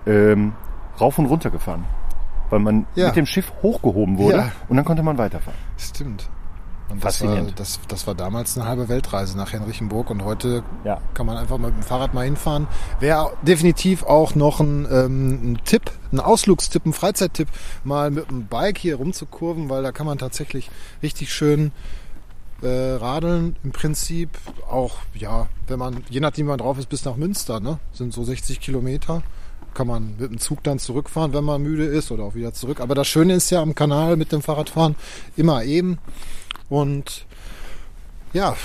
ähm, 0.06 0.54
rauf 1.00 1.18
und 1.18 1.26
runter 1.26 1.50
gefahren. 1.50 1.86
Weil 2.52 2.60
man 2.60 2.86
Ja. 2.94 3.08
mit 3.08 3.16
dem 3.16 3.26
Schiff 3.26 3.52
hochgehoben 3.64 4.20
wurde 4.20 4.38
Ja. 4.38 4.52
und 4.70 4.76
dann 4.76 4.86
konnte 4.86 5.02
man 5.02 5.18
weiterfahren. 5.18 5.58
Stimmt. 5.80 6.30
Und 6.90 6.98
das 7.06 7.22
war, 7.22 7.30
Faszinierend. 7.30 7.58
das, 7.60 7.80
das 7.88 8.06
war 8.06 8.16
damals 8.16 8.58
eine 8.58 8.68
halbe 8.68 8.90
Weltreise 8.90 9.38
nach 9.38 9.54
Henrichenburg 9.54 10.10
und 10.10 10.26
heute 10.26 10.62
Ja. 10.84 11.00
kann 11.14 11.26
man 11.26 11.38
einfach 11.38 11.58
mit 11.58 11.74
dem 11.74 11.84
Fahrrad 11.84 12.14
mal 12.14 12.26
hinfahren. 12.26 12.68
Wäre 13.00 13.32
definitiv 13.44 14.04
auch 14.04 14.36
noch 14.36 14.60
ein, 14.60 14.86
ähm, 14.92 15.54
ein 15.54 15.60
Tipp, 15.64 15.90
ein 16.12 16.20
Ausflugstipp, 16.20 16.86
ein 16.86 16.92
Freizeittipp, 16.92 17.48
mal 17.86 18.12
mit 18.12 18.30
dem 18.30 18.48
Bike 18.48 18.78
hier 18.78 18.98
rumzukurven, 18.98 19.70
weil 19.70 19.84
da 19.84 19.94
kann 19.94 20.06
man 20.06 20.18
tatsächlich 20.18 20.70
richtig 21.02 21.34
schön 21.34 21.72
äh, 22.62 22.68
radeln. 22.96 23.56
Im 23.64 23.72
Prinzip 23.72 24.30
auch, 24.70 24.98
ja, 25.16 25.48
wenn 25.68 25.80
man, 25.80 26.04
je 26.10 26.20
nachdem 26.20 26.46
wie 26.46 26.50
man 26.50 26.60
drauf 26.60 26.78
ist, 26.78 26.90
bis 26.90 27.06
nach 27.06 27.16
Münster, 27.16 27.60
ne? 27.60 27.80
Sind 27.94 28.14
so 28.14 28.24
60 28.24 28.60
Kilometer. 28.60 29.24
Kann 29.74 29.88
man 29.88 30.16
mit 30.20 30.30
dem 30.32 30.38
Zug 30.40 30.64
dann 30.64 30.80
zurückfahren, 30.80 31.34
wenn 31.34 31.44
man 31.46 31.62
müde 31.62 31.86
ist 31.86 32.12
oder 32.12 32.24
auch 32.24 32.36
wieder 32.36 32.54
zurück. 32.54 32.82
Aber 32.82 32.94
das 32.96 33.08
Schöne 33.08 33.34
ist 33.34 33.50
ja 33.52 33.62
am 33.62 33.74
Kanal 33.74 34.18
mit 34.18 34.32
dem 34.32 34.42
Fahrradfahren 34.42 34.96
immer 35.38 35.64
eben. 35.64 35.98
Und 36.70 37.26
ja, 38.34 38.56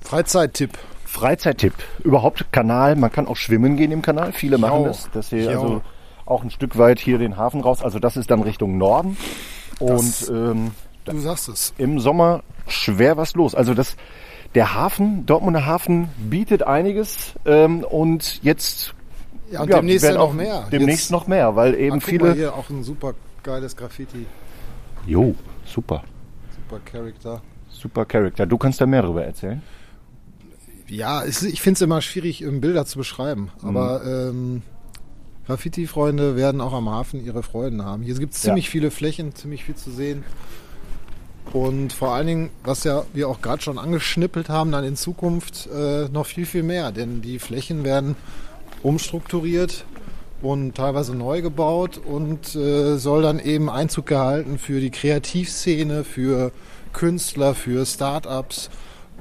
Freizeittipp. 0.00 0.78
Freizeittipp. 1.04 1.74
Überhaupt 2.04 2.52
Kanal, 2.52 2.96
man 2.96 3.12
kann 3.12 3.26
auch 3.26 3.36
schwimmen 3.36 3.76
gehen 3.76 3.92
im 3.92 4.02
Kanal. 4.02 4.32
Viele 4.32 4.58
machen 4.58 4.80
Jo. 4.82 4.86
das. 4.86 5.10
Dass 5.12 5.28
sie 5.30 5.46
also 5.46 5.82
auch 6.26 6.42
ein 6.42 6.50
Stück 6.50 6.78
weit 6.78 6.98
hier 7.00 7.18
den 7.18 7.36
Hafen 7.36 7.60
raus. 7.60 7.82
Also 7.82 7.98
das 7.98 8.16
ist 8.16 8.30
dann 8.30 8.42
Richtung 8.42 8.78
Norden. 8.78 9.16
Und 9.78 9.90
Das- 9.98 10.28
ähm, 10.28 10.70
Du 11.04 11.18
sagst 11.18 11.48
es. 11.48 11.74
im 11.78 11.98
Sommer 11.98 12.42
schwer 12.68 13.16
was 13.16 13.34
los. 13.34 13.54
Also 13.56 13.74
das, 13.74 13.96
der 14.54 14.74
Hafen, 14.74 15.26
Dortmunder 15.26 15.66
Hafen 15.66 16.08
bietet 16.16 16.62
einiges 16.62 17.32
ähm, 17.44 17.82
und 17.82 18.40
jetzt 18.44 18.94
Ja, 19.52 19.62
und 19.62 19.68
ja, 19.70 19.76
demnächst 19.76 20.02
werden 20.02 20.14
ja 20.14 20.20
noch 20.20 20.28
auch 20.30 20.32
mehr. 20.34 20.66
Demnächst 20.72 21.04
Jetzt- 21.04 21.10
noch 21.10 21.26
mehr, 21.26 21.54
weil 21.56 21.74
eben 21.74 21.96
Ah, 21.98 22.00
viele. 22.00 22.24
Mal 22.24 22.34
hier 22.34 22.54
auch 22.54 22.68
ein 22.70 22.82
super 22.82 23.14
geiles 23.42 23.76
Graffiti. 23.76 24.26
Jo, 25.06 25.34
super, 25.66 26.02
Super 26.56 26.80
Charakter. 26.84 27.42
super 27.68 28.04
Charakter. 28.04 28.46
Du 28.46 28.56
kannst 28.58 28.80
da 28.80 28.86
mehr 28.86 29.02
darüber 29.02 29.24
erzählen. 29.24 29.62
Ja, 30.88 31.22
es, 31.24 31.42
ich 31.42 31.60
finde 31.62 31.76
es 31.78 31.80
immer 31.82 32.00
schwierig, 32.02 32.42
ähm, 32.42 32.60
Bilder 32.60 32.84
zu 32.86 32.98
beschreiben. 32.98 33.50
Aber 33.62 34.04
ähm, 34.04 34.62
Graffiti-Freunde 35.46 36.36
werden 36.36 36.60
auch 36.60 36.72
am 36.72 36.88
Hafen 36.88 37.24
ihre 37.24 37.42
Freuden 37.42 37.84
haben. 37.84 38.02
Hier 38.02 38.14
gibt 38.14 38.34
es 38.34 38.42
Ja. 38.42 38.48
ziemlich 38.50 38.68
viele 38.70 38.90
Flächen, 38.90 39.34
ziemlich 39.34 39.64
viel 39.64 39.74
zu 39.74 39.90
sehen. 39.90 40.24
Und 41.52 41.92
vor 41.92 42.12
allen 42.14 42.26
Dingen, 42.26 42.50
was 42.64 42.84
ja 42.84 43.02
wir 43.12 43.28
auch 43.28 43.42
gerade 43.42 43.62
schon 43.62 43.78
angeschnippelt 43.78 44.48
haben, 44.48 44.70
dann 44.72 44.84
in 44.84 44.96
Zukunft 44.96 45.68
äh, 45.74 46.08
noch 46.08 46.26
viel, 46.26 46.46
viel 46.46 46.62
mehr. 46.62 46.92
Denn 46.92 47.20
die 47.22 47.38
Flächen 47.38 47.84
werden 47.84 48.14
umstrukturiert 48.82 49.84
und 50.40 50.74
teilweise 50.74 51.14
neu 51.14 51.40
gebaut 51.40 52.00
und 52.04 52.54
äh, 52.54 52.96
soll 52.96 53.22
dann 53.22 53.38
eben 53.38 53.70
Einzug 53.70 54.06
gehalten 54.06 54.58
für 54.58 54.80
die 54.80 54.90
Kreativszene, 54.90 56.04
für 56.04 56.52
Künstler, 56.92 57.54
für 57.54 57.86
Startups, 57.86 58.70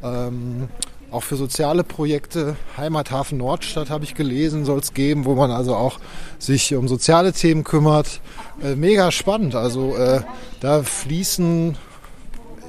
ähm, 0.03 0.67
auch 1.11 1.23
für 1.23 1.35
soziale 1.35 1.83
Projekte. 1.83 2.55
Heimathafen 2.77 3.37
Nordstadt 3.37 3.89
habe 3.89 4.03
ich 4.03 4.15
gelesen, 4.15 4.65
soll 4.65 4.79
es 4.79 4.93
geben, 4.93 5.25
wo 5.25 5.35
man 5.35 5.51
also 5.51 5.75
auch 5.75 5.99
sich 6.39 6.73
um 6.73 6.87
soziale 6.87 7.33
Themen 7.33 7.63
kümmert. 7.63 8.21
Äh, 8.63 8.75
mega 8.75 9.11
spannend. 9.11 9.53
Also 9.53 9.95
äh, 9.95 10.21
da 10.59 10.81
fließen, 10.81 11.77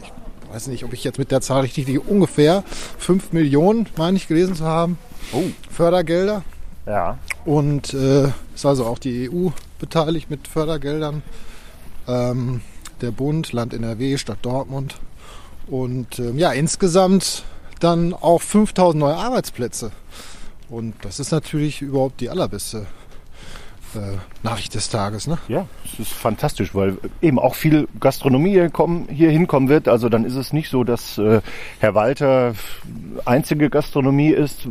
ich 0.02 0.54
weiß 0.54 0.66
nicht, 0.66 0.84
ob 0.84 0.92
ich 0.92 1.04
jetzt 1.04 1.18
mit 1.18 1.30
der 1.30 1.40
Zahl 1.40 1.62
richtig 1.62 1.86
liege, 1.86 2.00
ungefähr 2.00 2.64
5 2.98 3.32
Millionen, 3.32 3.86
meine 3.96 4.16
ich, 4.16 4.28
gelesen 4.28 4.54
zu 4.54 4.64
haben, 4.64 4.98
Oh, 5.32 5.44
Fördergelder. 5.70 6.42
Ja. 6.86 7.18
Und 7.44 7.94
äh, 7.94 8.28
ist 8.54 8.66
also 8.66 8.86
auch 8.86 8.98
die 8.98 9.30
EU 9.30 9.50
beteiligt 9.78 10.30
mit 10.30 10.48
Fördergeldern. 10.48 11.22
Ähm, 12.06 12.60
der 13.00 13.10
Bund, 13.10 13.52
Land 13.52 13.74
NRW, 13.74 14.16
Stadt 14.16 14.38
Dortmund. 14.42 14.96
Und 15.66 16.18
ähm, 16.18 16.38
ja, 16.38 16.52
insgesamt 16.52 17.44
dann 17.80 18.14
auch 18.14 18.40
5000 18.40 19.00
neue 19.00 19.16
Arbeitsplätze. 19.16 19.90
Und 20.68 20.94
das 21.02 21.20
ist 21.20 21.32
natürlich 21.32 21.82
überhaupt 21.82 22.20
die 22.20 22.30
allerbeste 22.30 22.86
äh, 23.94 24.16
Nachricht 24.42 24.74
des 24.74 24.88
Tages. 24.88 25.26
Ne? 25.26 25.38
Ja, 25.48 25.66
es 25.84 26.00
ist 26.00 26.12
fantastisch, 26.12 26.74
weil 26.74 26.96
eben 27.20 27.38
auch 27.38 27.54
viel 27.54 27.88
Gastronomie 28.00 28.52
hier, 28.52 28.70
kommen, 28.70 29.08
hier 29.10 29.30
hinkommen 29.30 29.68
wird. 29.68 29.88
Also 29.88 30.08
dann 30.08 30.24
ist 30.24 30.36
es 30.36 30.52
nicht 30.52 30.70
so, 30.70 30.84
dass 30.84 31.18
äh, 31.18 31.42
Herr 31.80 31.94
Walter 31.94 32.54
einzige 33.24 33.68
Gastronomie 33.68 34.30
ist, 34.30 34.66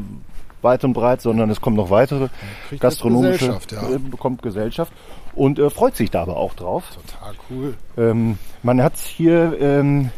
weit 0.61 0.83
und 0.83 0.93
breit, 0.93 1.21
sondern 1.21 1.49
es 1.49 1.61
kommen 1.61 1.75
noch 1.75 1.89
weitere 1.89 2.29
kriegt 2.69 2.81
gastronomische, 2.81 3.47
Gesellschaft, 3.47 3.71
ja. 3.71 3.89
äh, 3.89 3.97
bekommt 3.97 4.41
Gesellschaft 4.41 4.91
und 5.33 5.59
äh, 5.59 5.69
freut 5.69 5.95
sich 5.95 6.11
da 6.11 6.21
aber 6.21 6.37
auch 6.37 6.53
drauf. 6.53 6.83
Total 6.93 7.33
cool. 7.49 7.73
Ähm, 7.97 8.37
man 8.63 8.81
hat 8.81 8.97
hier, 8.97 9.59
ähm, 9.59 10.11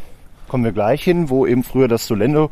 kommen 0.48 0.64
wir 0.64 0.72
gleich 0.72 1.02
hin, 1.02 1.30
wo 1.30 1.46
eben 1.46 1.64
früher 1.64 1.88
das 1.88 2.06
Solendo 2.06 2.50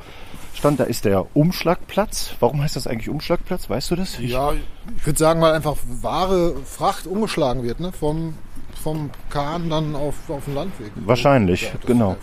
stand, 0.55 0.81
da 0.81 0.85
ist 0.85 1.05
der 1.05 1.27
Umschlagplatz. 1.37 2.35
Warum 2.41 2.63
heißt 2.63 2.77
das 2.77 2.87
eigentlich 2.87 3.09
Umschlagplatz? 3.09 3.69
Weißt 3.71 3.91
du 3.91 3.97
das? 3.97 4.19
Ich- 4.19 4.31
Ja, 4.31 4.53
ich 4.97 5.07
würde 5.07 5.19
sagen, 5.19 5.41
weil 5.41 5.53
einfach 5.55 5.77
Ware, 6.03 6.55
Fracht 6.65 7.07
umgeschlagen 7.07 7.63
wird, 7.63 7.81
ne? 7.81 7.93
Vom, 7.93 8.35
vom 8.83 9.11
Kahn 9.31 9.71
dann 9.71 9.95
auf, 9.97 10.15
auf 10.29 10.45
den 10.45 10.55
Landweg. 10.55 10.91
Wahrscheinlich, 10.97 11.63
Ja, 11.63 11.71
genau. 11.87 12.17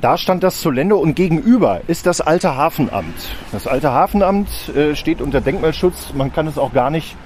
Da 0.00 0.18
stand 0.18 0.42
das 0.42 0.60
Solendo 0.60 0.98
und 0.98 1.14
gegenüber 1.14 1.80
ist 1.86 2.06
das 2.06 2.20
alte 2.20 2.54
Hafenamt. 2.54 3.14
Das 3.52 3.66
alte 3.66 3.92
Hafenamt 3.92 4.48
äh, 4.68 4.94
steht 4.94 5.22
unter 5.22 5.40
Denkmalschutz. 5.40 6.12
Man 6.14 6.32
kann 6.32 6.46
es 6.46 6.58
auch 6.58 6.72
gar 6.72 6.90
nicht 6.90 7.16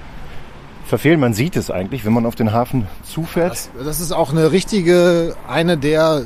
verfehlen. 0.85 1.19
Man 1.19 1.33
sieht 1.33 1.57
es 1.57 1.69
eigentlich, 1.69 2.05
wenn 2.05 2.13
man 2.13 2.25
auf 2.25 2.35
den 2.35 2.53
Hafen 2.53 2.87
zufährt. 3.03 3.51
Das, 3.51 3.69
das 3.83 3.99
ist 3.99 4.13
auch 4.13 4.31
eine 4.31 4.51
richtige, 4.51 5.35
eine 5.47 5.77
der 5.77 6.23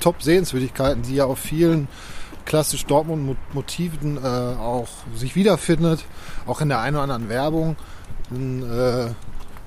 Top-Sehenswürdigkeiten, 0.00 1.02
die 1.02 1.16
ja 1.16 1.24
auf 1.24 1.40
vielen 1.40 1.88
klassisch 2.44 2.86
Dortmund-Motiven 2.86 4.16
äh, 4.16 4.20
auch 4.20 4.88
sich 5.14 5.34
wiederfindet. 5.34 6.04
Auch 6.46 6.60
in 6.60 6.68
der 6.68 6.80
einen 6.80 6.96
oder 6.96 7.02
anderen 7.04 7.28
Werbung. 7.28 7.76
Ein 8.30 8.62
äh, 8.62 9.10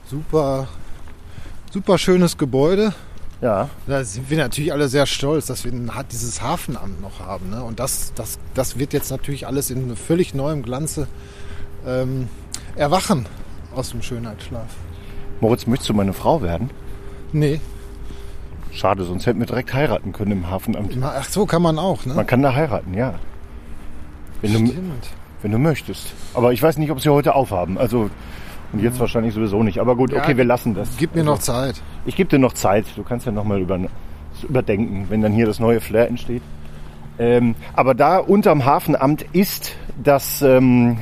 super, 0.10 0.68
super 1.72 1.98
schönes 1.98 2.38
Gebäude. 2.38 2.94
Ja, 3.42 3.70
Da 3.88 4.04
sind 4.04 4.30
wir 4.30 4.38
natürlich 4.38 4.72
alle 4.72 4.88
sehr 4.88 5.06
stolz, 5.06 5.48
dass 5.48 5.66
wir 5.66 5.72
dieses 6.12 6.42
Hafenamt 6.42 7.02
noch 7.02 7.20
haben. 7.20 7.50
Ne? 7.50 7.64
Und 7.64 7.80
das, 7.80 8.14
das, 8.16 8.40
das 8.54 8.78
wird 8.78 8.94
jetzt 8.94 9.12
natürlich 9.12 9.48
alles 9.48 9.72
in 9.72 9.96
völlig 9.96 10.34
neuem 10.34 10.64
Glanze 10.64 11.08
ähm, 11.86 12.28
erwachen 12.76 13.26
aus 13.76 13.90
dem 13.90 14.02
Schönheitsschlaf. 14.02 14.68
Moritz, 15.40 15.66
möchtest 15.66 15.90
du 15.90 15.94
meine 15.94 16.14
Frau 16.14 16.42
werden? 16.42 16.70
Nee, 17.34 17.60
Schade, 18.74 19.04
sonst 19.04 19.26
hätten 19.26 19.40
wir 19.40 19.46
direkt 19.46 19.74
heiraten 19.74 20.14
können 20.14 20.32
im 20.32 20.50
Hafenamt. 20.50 20.96
na, 20.96 21.14
ach 21.18 21.30
so 21.30 21.46
kann 21.46 21.62
man 21.62 21.78
auch. 21.78 22.06
Ne? 22.06 22.14
Man 22.14 22.26
kann 22.26 22.42
da 22.42 22.54
heiraten, 22.54 22.94
ja. 22.94 23.16
Wenn 24.42 24.54
du, 24.54 24.60
Stimmt. 24.60 25.10
wenn 25.42 25.52
du 25.52 25.58
möchtest. 25.60 26.14
Aber 26.34 26.54
ich 26.54 26.64
weiß 26.64 26.78
nicht, 26.78 26.90
ob 26.90 27.02
sie 27.02 27.10
heute 27.10 27.36
aufhaben. 27.36 27.78
Also, 27.78 28.10
und 28.74 28.80
jetzt 28.80 29.00
wahrscheinlich 29.00 29.34
sowieso 29.34 29.64
nicht. 29.64 29.80
Aber 29.80 29.96
gut, 29.96 30.12
Ja, 30.12 30.22
okay, 30.22 30.38
wir 30.38 30.46
lassen 30.46 30.74
das. 30.74 30.90
Gib 30.98 31.14
mir 31.16 31.22
also, 31.22 31.32
noch 31.34 31.40
Zeit. 31.40 31.82
Ich 32.06 32.16
gebe 32.16 32.30
dir 32.30 32.40
noch 32.40 32.54
Zeit. 32.54 32.86
Du 32.96 33.04
kannst 33.04 33.26
ja 33.26 33.32
nochmal 33.32 33.60
über, 33.60 33.78
das 33.78 34.44
überdenken, 34.44 35.08
wenn 35.10 35.22
dann 35.22 35.34
hier 35.34 35.46
das 35.46 35.60
neue 35.60 35.82
Flair 35.82 36.08
entsteht. 36.08 36.42
Ähm, 37.20 37.56
aber 37.74 37.94
da 37.94 38.18
unterm 38.18 38.66
Hafenamt 38.66 39.26
ist 39.34 39.76
das 40.02 40.42
ähm, 40.42 40.98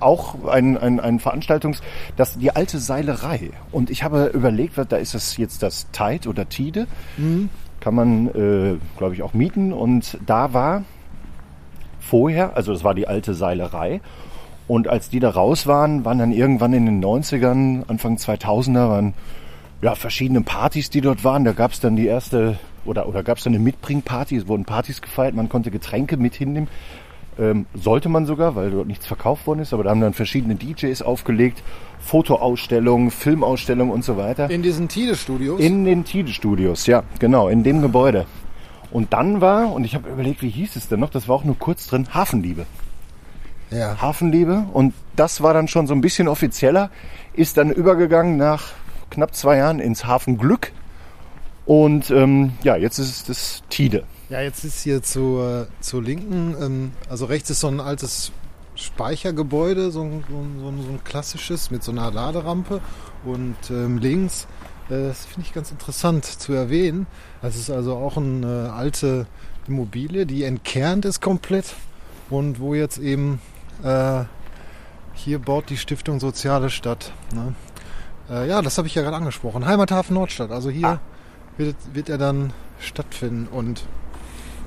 auch 0.00 0.44
ein, 0.46 0.78
ein, 0.78 1.00
ein 1.00 1.18
Veranstaltungs, 1.18 1.82
das 2.16 2.38
die 2.38 2.54
alte 2.54 2.78
Seilerei. 2.78 3.50
Und 3.72 3.90
ich 3.90 4.04
habe 4.04 4.30
überlegt, 4.32 4.74
da 4.88 4.96
ist 4.96 5.14
es 5.14 5.36
jetzt 5.36 5.62
das 5.62 5.90
Tide 5.90 6.28
oder 6.28 6.48
Tide. 6.48 6.86
Kann 7.80 7.94
man, 7.94 8.28
äh, 8.28 8.76
glaube 8.96 9.14
ich, 9.14 9.22
auch 9.22 9.34
mieten. 9.34 9.72
Und 9.72 10.18
da 10.24 10.52
war 10.52 10.84
vorher, 12.00 12.56
also 12.56 12.72
das 12.72 12.84
war 12.84 12.94
die 12.94 13.06
alte 13.06 13.34
Seilerei. 13.34 14.00
Und 14.68 14.86
als 14.86 15.08
die 15.08 15.18
da 15.18 15.30
raus 15.30 15.66
waren, 15.66 16.04
waren 16.04 16.18
dann 16.18 16.30
irgendwann 16.30 16.74
in 16.74 16.84
den 16.84 17.02
90ern, 17.02 17.88
Anfang 17.88 18.16
2000er, 18.16 18.88
waren 18.90 19.14
ja, 19.80 19.94
verschiedene 19.94 20.42
Partys, 20.42 20.90
die 20.90 21.00
dort 21.00 21.24
waren. 21.24 21.44
Da 21.44 21.52
gab 21.52 21.72
es 21.72 21.80
dann 21.80 21.96
die 21.96 22.06
erste, 22.06 22.58
oder, 22.84 23.08
oder 23.08 23.22
gab 23.22 23.38
es 23.38 23.44
dann 23.44 23.54
eine 23.54 23.62
Mitbringparty, 23.62 24.36
es 24.36 24.46
wurden 24.46 24.66
Partys 24.66 25.00
gefeiert, 25.00 25.34
man 25.34 25.48
konnte 25.48 25.70
Getränke 25.70 26.18
mit 26.18 26.34
hinnehmen. 26.34 26.68
Ähm, 27.38 27.66
sollte 27.72 28.08
man 28.08 28.26
sogar, 28.26 28.56
weil 28.56 28.70
dort 28.70 28.88
nichts 28.88 29.06
verkauft 29.06 29.46
worden 29.46 29.60
ist, 29.60 29.72
aber 29.72 29.84
da 29.84 29.90
haben 29.90 30.00
dann 30.00 30.12
verschiedene 30.12 30.56
DJs 30.56 31.00
aufgelegt, 31.02 31.62
Fotoausstellungen, 32.00 33.12
Filmausstellungen 33.12 33.94
und 33.94 34.04
so 34.04 34.16
weiter. 34.16 34.50
In 34.50 34.62
diesen 34.62 34.88
Tide-Studios? 34.88 35.60
In 35.60 35.84
den 35.84 36.04
Tide-Studios, 36.04 36.86
ja, 36.86 37.04
genau, 37.20 37.48
in 37.48 37.62
dem 37.62 37.80
Gebäude. 37.80 38.26
Und 38.90 39.12
dann 39.12 39.40
war, 39.40 39.72
und 39.72 39.84
ich 39.84 39.94
habe 39.94 40.10
überlegt, 40.10 40.42
wie 40.42 40.48
hieß 40.48 40.74
es 40.76 40.88
denn 40.88 40.98
noch, 40.98 41.10
das 41.10 41.28
war 41.28 41.36
auch 41.36 41.44
nur 41.44 41.56
kurz 41.56 41.86
drin, 41.86 42.08
Hafenliebe. 42.12 42.66
Ja. 43.70 44.00
Hafenliebe. 44.00 44.66
Und 44.72 44.94
das 45.16 45.42
war 45.42 45.54
dann 45.54 45.68
schon 45.68 45.86
so 45.86 45.94
ein 45.94 46.00
bisschen 46.00 46.28
offizieller, 46.28 46.90
ist 47.34 47.56
dann 47.56 47.70
übergegangen 47.70 48.36
nach 48.36 48.72
knapp 49.10 49.34
zwei 49.34 49.58
Jahren 49.58 49.80
ins 49.80 50.04
Hafenglück. 50.04 50.72
Und 51.66 52.10
ähm, 52.10 52.52
ja, 52.62 52.76
jetzt 52.76 52.98
ist 52.98 53.10
es 53.10 53.24
das 53.24 53.62
Tide. 53.68 54.04
Ja, 54.30 54.40
jetzt 54.40 54.64
ist 54.64 54.82
hier 54.82 55.02
zur, 55.02 55.68
zur 55.80 56.02
Linken, 56.02 56.54
ähm, 56.60 56.92
also 57.08 57.26
rechts 57.26 57.50
ist 57.50 57.60
so 57.60 57.68
ein 57.68 57.80
altes 57.80 58.32
Speichergebäude, 58.74 59.90
so 59.90 60.02
ein, 60.02 60.24
so 60.28 60.36
ein, 60.36 60.82
so 60.82 60.90
ein 60.90 61.00
klassisches 61.04 61.70
mit 61.70 61.82
so 61.82 61.92
einer 61.92 62.10
Laderampe 62.10 62.80
und 63.24 63.56
ähm, 63.70 63.98
links, 63.98 64.46
äh, 64.88 65.08
das 65.08 65.26
finde 65.26 65.46
ich 65.46 65.54
ganz 65.54 65.70
interessant 65.70 66.24
zu 66.24 66.52
erwähnen, 66.52 67.06
das 67.42 67.56
ist 67.56 67.70
also 67.70 67.96
auch 67.96 68.16
eine 68.16 68.66
äh, 68.66 68.70
alte 68.70 69.26
Immobilie, 69.66 70.26
die 70.26 70.44
entkernt 70.44 71.04
ist 71.04 71.20
komplett 71.20 71.74
und 72.30 72.60
wo 72.60 72.74
jetzt 72.74 72.98
eben 72.98 73.40
äh, 73.82 74.24
hier 75.14 75.38
baut 75.38 75.70
die 75.70 75.76
Stiftung 75.76 76.20
Soziale 76.20 76.70
Stadt. 76.70 77.12
Ne? 77.34 77.54
Äh, 78.30 78.48
ja, 78.48 78.62
das 78.62 78.78
habe 78.78 78.88
ich 78.88 78.94
ja 78.94 79.02
gerade 79.02 79.16
angesprochen. 79.16 79.66
Heimathafen 79.66 80.14
Nordstadt. 80.14 80.50
Also 80.50 80.70
hier 80.70 80.86
ah. 80.86 81.00
wird, 81.56 81.76
wird 81.92 82.08
er 82.08 82.18
dann 82.18 82.52
stattfinden 82.80 83.48
und 83.48 83.84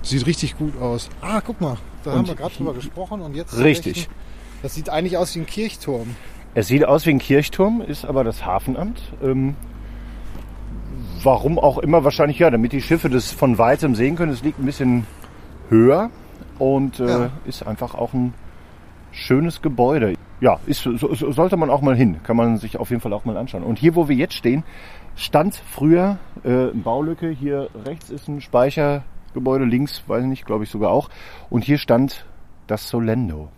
sieht 0.01 0.25
richtig 0.25 0.57
gut 0.57 0.79
aus. 0.81 1.09
Ah, 1.21 1.41
guck 1.41 1.61
mal, 1.61 1.77
da 2.03 2.11
und 2.11 2.17
haben 2.19 2.27
wir 2.27 2.35
gerade 2.35 2.55
drüber 2.55 2.73
gesprochen 2.73 3.21
und 3.21 3.35
jetzt. 3.35 3.57
Richtig. 3.57 4.09
Das 4.61 4.75
sieht 4.75 4.89
eigentlich 4.89 5.17
aus 5.17 5.35
wie 5.35 5.39
ein 5.39 5.45
Kirchturm. 5.45 6.15
Es 6.53 6.67
sieht 6.67 6.85
aus 6.85 7.05
wie 7.05 7.11
ein 7.11 7.19
Kirchturm, 7.19 7.81
ist 7.81 8.05
aber 8.05 8.23
das 8.23 8.45
Hafenamt. 8.45 9.01
Ähm, 9.23 9.55
warum 11.23 11.57
auch 11.57 11.77
immer, 11.77 12.03
wahrscheinlich 12.03 12.39
ja, 12.39 12.49
damit 12.49 12.73
die 12.73 12.81
Schiffe 12.81 13.09
das 13.09 13.31
von 13.31 13.57
weitem 13.57 13.95
sehen 13.95 14.15
können. 14.15 14.31
Es 14.31 14.43
liegt 14.43 14.59
ein 14.59 14.65
bisschen 14.65 15.07
höher 15.69 16.09
und 16.59 16.99
äh, 16.99 17.07
ja. 17.07 17.29
ist 17.45 17.65
einfach 17.65 17.95
auch 17.95 18.13
ein 18.13 18.33
schönes 19.11 19.61
Gebäude. 19.61 20.15
Ja, 20.39 20.59
ist, 20.65 20.81
so, 20.81 20.95
so, 20.95 21.31
sollte 21.31 21.57
man 21.57 21.69
auch 21.69 21.81
mal 21.81 21.95
hin. 21.95 22.21
Kann 22.23 22.35
man 22.35 22.57
sich 22.57 22.77
auf 22.77 22.89
jeden 22.89 23.01
Fall 23.01 23.13
auch 23.13 23.25
mal 23.25 23.37
anschauen. 23.37 23.63
Und 23.63 23.77
hier, 23.77 23.95
wo 23.95 24.09
wir 24.09 24.15
jetzt 24.15 24.33
stehen, 24.33 24.63
stand 25.15 25.55
früher 25.55 26.17
äh, 26.43 26.49
eine 26.49 26.71
Baulücke. 26.73 27.29
Hier 27.29 27.69
rechts 27.85 28.09
ist 28.09 28.27
ein 28.27 28.41
Speichergebäude, 28.41 29.65
links, 29.65 30.03
weiß 30.07 30.23
ich 30.23 30.29
nicht, 30.29 30.45
glaube 30.45 30.63
ich 30.63 30.69
sogar 30.69 30.91
auch. 30.91 31.09
Und 31.49 31.63
hier 31.63 31.77
stand 31.77 32.25
das 32.67 32.89
Solendo. 32.89 33.49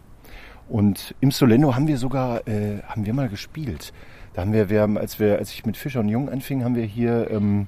Und 0.68 1.16
im 1.20 1.32
Solendo 1.32 1.76
haben 1.76 1.88
wir 1.88 1.98
sogar, 1.98 2.48
äh, 2.48 2.82
haben 2.84 3.06
wir 3.06 3.14
mal 3.14 3.30
gespielt. 3.30 3.94
Da 4.34 4.42
haben 4.42 4.54
wir, 4.54 4.70
wir 4.70 4.82
haben, 4.82 4.98
als 4.98 5.20
wir, 5.20 5.38
als 5.38 5.52
ich 5.54 5.66
mit 5.66 5.78
Fischer 5.78 6.00
und 6.00 6.10
Jung 6.10 6.30
anfing, 6.30 6.64
haben 6.64 6.76
wir 6.76 6.86
hier 6.86 7.30
ähm, 7.30 7.68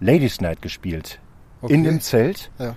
Ladies 0.00 0.40
Night 0.40 0.62
gespielt. 0.62 1.20
Okay. 1.62 1.74
In 1.74 1.84
dem 1.84 2.00
Zelt. 2.00 2.50
Ja. 2.58 2.74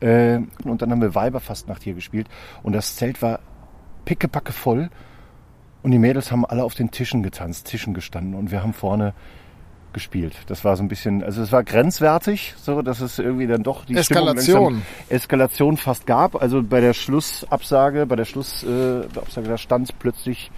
Äh, 0.00 0.40
und 0.64 0.82
dann 0.82 0.90
haben 0.90 1.00
wir 1.00 1.14
Weiberfastnacht 1.14 1.82
hier 1.82 1.94
gespielt. 1.94 2.28
Und 2.62 2.72
das 2.72 2.96
Zelt 2.96 3.22
war 3.22 3.40
pickepacke 4.06 4.52
voll. 4.52 4.88
Und 5.82 5.90
die 5.90 5.98
Mädels 5.98 6.32
haben 6.32 6.46
alle 6.46 6.64
auf 6.64 6.74
den 6.74 6.90
Tischen 6.90 7.22
getanzt, 7.22 7.66
Tischen 7.66 7.92
gestanden. 7.92 8.34
Und 8.34 8.50
wir 8.50 8.62
haben 8.62 8.72
vorne 8.72 9.12
gespielt. 9.92 10.36
Das 10.46 10.62
war 10.62 10.76
so 10.76 10.82
ein 10.82 10.88
bisschen, 10.88 11.22
also 11.22 11.40
es 11.42 11.52
war 11.52 11.64
grenzwertig, 11.64 12.54
so 12.58 12.82
dass 12.82 13.00
es 13.00 13.18
irgendwie 13.18 13.46
dann 13.46 13.62
doch 13.62 13.86
die 13.86 13.96
Eskalation, 13.96 14.82
Eskalation 15.08 15.76
fast 15.78 16.06
gab. 16.06 16.40
Also 16.40 16.62
bei 16.62 16.80
der 16.80 16.92
Schlussabsage, 16.92 18.04
bei 18.04 18.16
der 18.16 18.26
Schlussabsage, 18.26 19.46
äh, 19.46 19.50
da 19.50 19.56
stand 19.56 19.98
plötzlich 19.98 20.50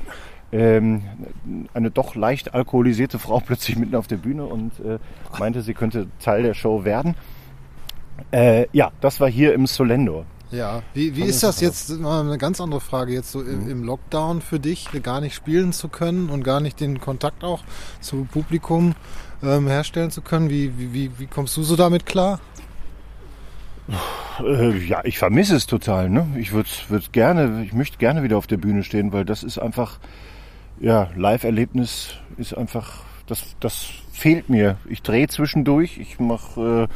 ähm, 0.51 1.03
eine 1.73 1.91
doch 1.91 2.17
leicht 2.17 2.55
alkoholisierte 2.55 3.19
Frau 3.25 3.41
plötzlich 3.41 3.77
mitten 3.77 3.95
auf 3.95 4.09
der 4.09 4.17
Bühne 4.17 4.45
und 4.45 4.73
äh, 4.81 4.99
meinte, 5.39 5.63
sie 5.63 5.75
könnte 5.75 6.09
Teil 6.21 6.43
der 6.43 6.55
Show 6.55 6.85
werden. 6.85 7.15
Äh, 8.33 8.67
ja, 8.73 8.91
das 9.01 9.21
war 9.21 9.31
hier 9.31 9.55
im 9.55 9.67
Solendo. 9.67 10.25
Ja, 10.51 10.83
wie, 10.95 11.15
wie 11.15 11.25
ist 11.25 11.43
das 11.43 11.61
jetzt, 11.61 11.91
mal 11.99 12.21
eine 12.21 12.39
ganz 12.39 12.61
andere 12.61 12.81
Frage, 12.81 13.13
jetzt 13.13 13.33
so 13.33 13.43
im, 13.43 13.65
mhm. 13.65 13.71
im 13.71 13.85
Lockdown 13.85 14.41
für 14.41 14.59
dich, 14.59 14.89
gar 15.03 15.21
nicht 15.21 15.35
spielen 15.35 15.73
zu 15.73 15.89
können 15.89 16.31
und 16.31 16.43
gar 16.43 16.61
nicht 16.61 16.81
den 16.81 17.01
Kontakt 17.01 17.45
auch 17.45 17.63
zum 18.01 18.27
Publikum 18.27 18.95
ähm, 19.43 19.69
herstellen 19.69 20.11
zu 20.11 20.23
können? 20.23 20.49
Wie, 20.49 20.73
wie, 20.79 21.11
wie 21.19 21.27
kommst 21.27 21.57
du 21.57 21.63
so 21.63 21.77
damit 21.77 22.07
klar? 22.07 22.41
Äh, 24.41 24.77
ja, 24.87 25.03
ich 25.05 25.19
vermisse 25.19 25.57
es 25.57 25.67
total. 25.67 26.09
Ne? 26.09 26.27
Ich 26.39 26.53
würde 26.53 26.71
würd 26.89 27.13
gerne, 27.13 27.63
ich 27.65 27.73
möchte 27.73 27.99
gerne 27.99 28.23
wieder 28.23 28.39
auf 28.39 28.47
der 28.47 28.57
Bühne 28.57 28.85
stehen, 28.85 29.13
weil 29.13 29.25
das 29.25 29.43
ist 29.43 29.59
einfach, 29.59 29.99
ja, 30.81 31.11
Live-Erlebnis 31.15 32.15
ist 32.37 32.57
einfach, 32.57 33.03
das, 33.27 33.45
das 33.61 33.89
fehlt 34.13 34.49
mir. 34.49 34.79
Ich 34.89 35.03
drehe 35.03 35.29
zwischendurch, 35.29 35.99
ich 35.99 36.19
mache, 36.19 36.89
äh, 36.89 36.95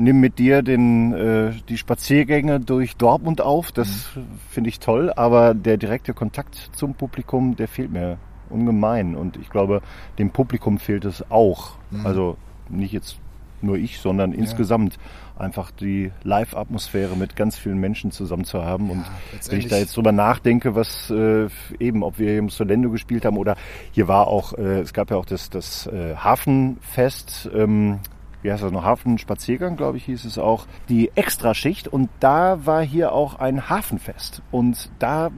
nimm 0.00 0.20
mit 0.20 0.38
dir 0.38 0.62
den, 0.62 1.12
äh, 1.12 1.52
die 1.68 1.78
Spaziergänge 1.78 2.60
durch 2.60 2.96
Dortmund 2.96 3.40
auf. 3.40 3.70
Das 3.72 4.10
mhm. 4.14 4.26
finde 4.48 4.70
ich 4.70 4.80
toll, 4.80 5.12
aber 5.14 5.54
der 5.54 5.76
direkte 5.76 6.14
Kontakt 6.14 6.70
zum 6.72 6.94
Publikum, 6.94 7.56
der 7.56 7.68
fehlt 7.68 7.92
mir 7.92 8.18
ungemein. 8.48 9.14
Und 9.14 9.36
ich 9.36 9.50
glaube, 9.50 9.82
dem 10.18 10.30
Publikum 10.30 10.78
fehlt 10.78 11.04
es 11.04 11.30
auch. 11.30 11.72
Mhm. 11.90 12.06
Also 12.06 12.36
nicht 12.68 12.92
jetzt 12.92 13.18
nur 13.62 13.76
ich, 13.76 13.98
sondern 13.98 14.32
ja. 14.32 14.38
insgesamt 14.38 14.98
einfach 15.36 15.70
die 15.70 16.12
Live-Atmosphäre 16.22 17.16
mit 17.16 17.36
ganz 17.36 17.56
vielen 17.56 17.78
Menschen 17.78 18.10
zusammen 18.10 18.44
zu 18.44 18.62
haben. 18.62 18.86
Ja, 18.86 18.92
und 18.92 19.04
wenn 19.50 19.58
ich 19.58 19.68
da 19.68 19.76
jetzt 19.76 19.96
drüber 19.96 20.12
nachdenke, 20.12 20.74
was 20.74 21.10
äh, 21.10 21.48
eben, 21.78 22.02
ob 22.02 22.18
wir 22.18 22.38
im 22.38 22.48
Solendo 22.48 22.90
gespielt 22.90 23.24
haben 23.24 23.38
oder 23.38 23.56
hier 23.92 24.08
war 24.08 24.28
auch, 24.28 24.54
äh, 24.54 24.80
es 24.80 24.92
gab 24.92 25.10
ja 25.10 25.16
auch 25.16 25.24
das, 25.24 25.50
das 25.50 25.86
äh, 25.86 26.14
Hafenfest, 26.16 27.50
ähm, 27.54 28.00
wie 28.42 28.50
heißt 28.50 28.62
das 28.62 28.72
noch, 28.72 28.84
Hafenspaziergang, 28.84 29.76
glaube 29.76 29.98
ich, 29.98 30.04
hieß 30.04 30.24
es 30.24 30.38
auch, 30.38 30.66
die 30.88 31.10
Extraschicht. 31.14 31.88
Und 31.88 32.08
da 32.20 32.64
war 32.66 32.82
hier 32.82 33.12
auch 33.12 33.38
ein 33.38 33.68
Hafenfest. 33.68 34.42
Und 34.50 34.90
da 34.98 35.30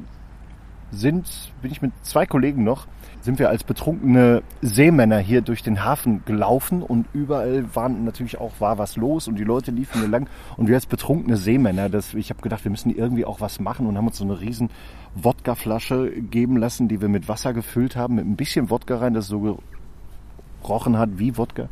sind, 0.90 1.52
bin 1.62 1.72
ich 1.72 1.82
mit 1.82 1.92
zwei 2.02 2.26
Kollegen 2.26 2.64
noch, 2.64 2.86
sind 3.20 3.38
wir 3.38 3.48
als 3.48 3.62
betrunkene 3.62 4.42
Seemänner 4.62 5.18
hier 5.18 5.42
durch 5.42 5.62
den 5.62 5.84
Hafen 5.84 6.24
gelaufen. 6.24 6.82
Und 6.82 7.06
überall 7.12 7.74
waren 7.74 8.04
natürlich 8.04 8.38
auch 8.38 8.52
war 8.60 8.78
was 8.78 8.96
los. 8.96 9.26
Und 9.26 9.36
die 9.36 9.44
Leute 9.44 9.70
liefen 9.70 10.00
hier 10.00 10.08
lang. 10.08 10.28
Und 10.56 10.68
wir 10.68 10.74
als 10.74 10.86
betrunkene 10.86 11.36
Seemänner, 11.36 11.88
das, 11.88 12.14
ich 12.14 12.30
habe 12.30 12.42
gedacht, 12.42 12.64
wir 12.64 12.70
müssen 12.70 12.94
irgendwie 12.94 13.24
auch 13.24 13.40
was 13.40 13.58
machen. 13.58 13.86
Und 13.86 13.96
haben 13.96 14.06
uns 14.06 14.18
so 14.18 14.24
eine 14.24 14.40
riesen 14.40 14.70
Wodkaflasche 15.14 16.10
geben 16.10 16.56
lassen, 16.56 16.88
die 16.88 17.00
wir 17.00 17.08
mit 17.08 17.28
Wasser 17.28 17.52
gefüllt 17.52 17.96
haben, 17.96 18.16
mit 18.16 18.26
ein 18.26 18.36
bisschen 18.36 18.70
Wodka 18.70 18.96
rein, 18.96 19.14
das 19.14 19.26
so 19.26 19.58
gerochen 20.60 20.98
hat 20.98 21.18
wie 21.18 21.36
Wodka 21.36 21.68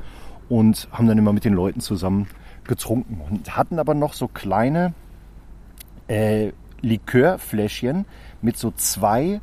und 0.50 0.88
haben 0.92 1.06
dann 1.06 1.16
immer 1.16 1.32
mit 1.32 1.46
den 1.46 1.54
Leuten 1.54 1.80
zusammen 1.80 2.26
getrunken 2.64 3.22
und 3.30 3.56
hatten 3.56 3.78
aber 3.78 3.94
noch 3.94 4.12
so 4.12 4.28
kleine 4.28 4.92
äh, 6.08 6.52
Likörfläschchen 6.82 8.04
mit 8.42 8.58
so 8.58 8.70
zwei 8.72 9.40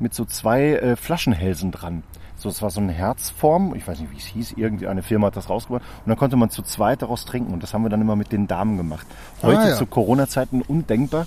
mit 0.00 0.14
so 0.14 0.24
zwei 0.24 0.74
äh, 0.74 0.96
Flaschenhälsen 0.96 1.70
dran. 1.70 2.02
So, 2.36 2.48
es 2.48 2.62
war 2.62 2.70
so 2.70 2.80
eine 2.80 2.92
Herzform, 2.92 3.74
ich 3.74 3.86
weiß 3.86 3.98
nicht, 3.98 4.12
wie 4.12 4.16
es 4.16 4.26
hieß, 4.26 4.52
irgendeine 4.52 5.02
Firma 5.02 5.26
hat 5.26 5.36
das 5.36 5.50
rausgebracht. 5.50 5.82
Und 6.04 6.08
dann 6.08 6.16
konnte 6.16 6.36
man 6.36 6.50
zu 6.50 6.62
zweit 6.62 7.02
daraus 7.02 7.24
trinken. 7.24 7.52
Und 7.52 7.64
das 7.64 7.74
haben 7.74 7.82
wir 7.82 7.88
dann 7.88 8.00
immer 8.00 8.14
mit 8.14 8.30
den 8.30 8.46
Damen 8.46 8.76
gemacht. 8.76 9.06
Heute 9.42 9.58
ah, 9.58 9.68
ja. 9.70 9.76
zu 9.76 9.86
Corona-Zeiten 9.86 10.62
undenkbar. 10.62 11.26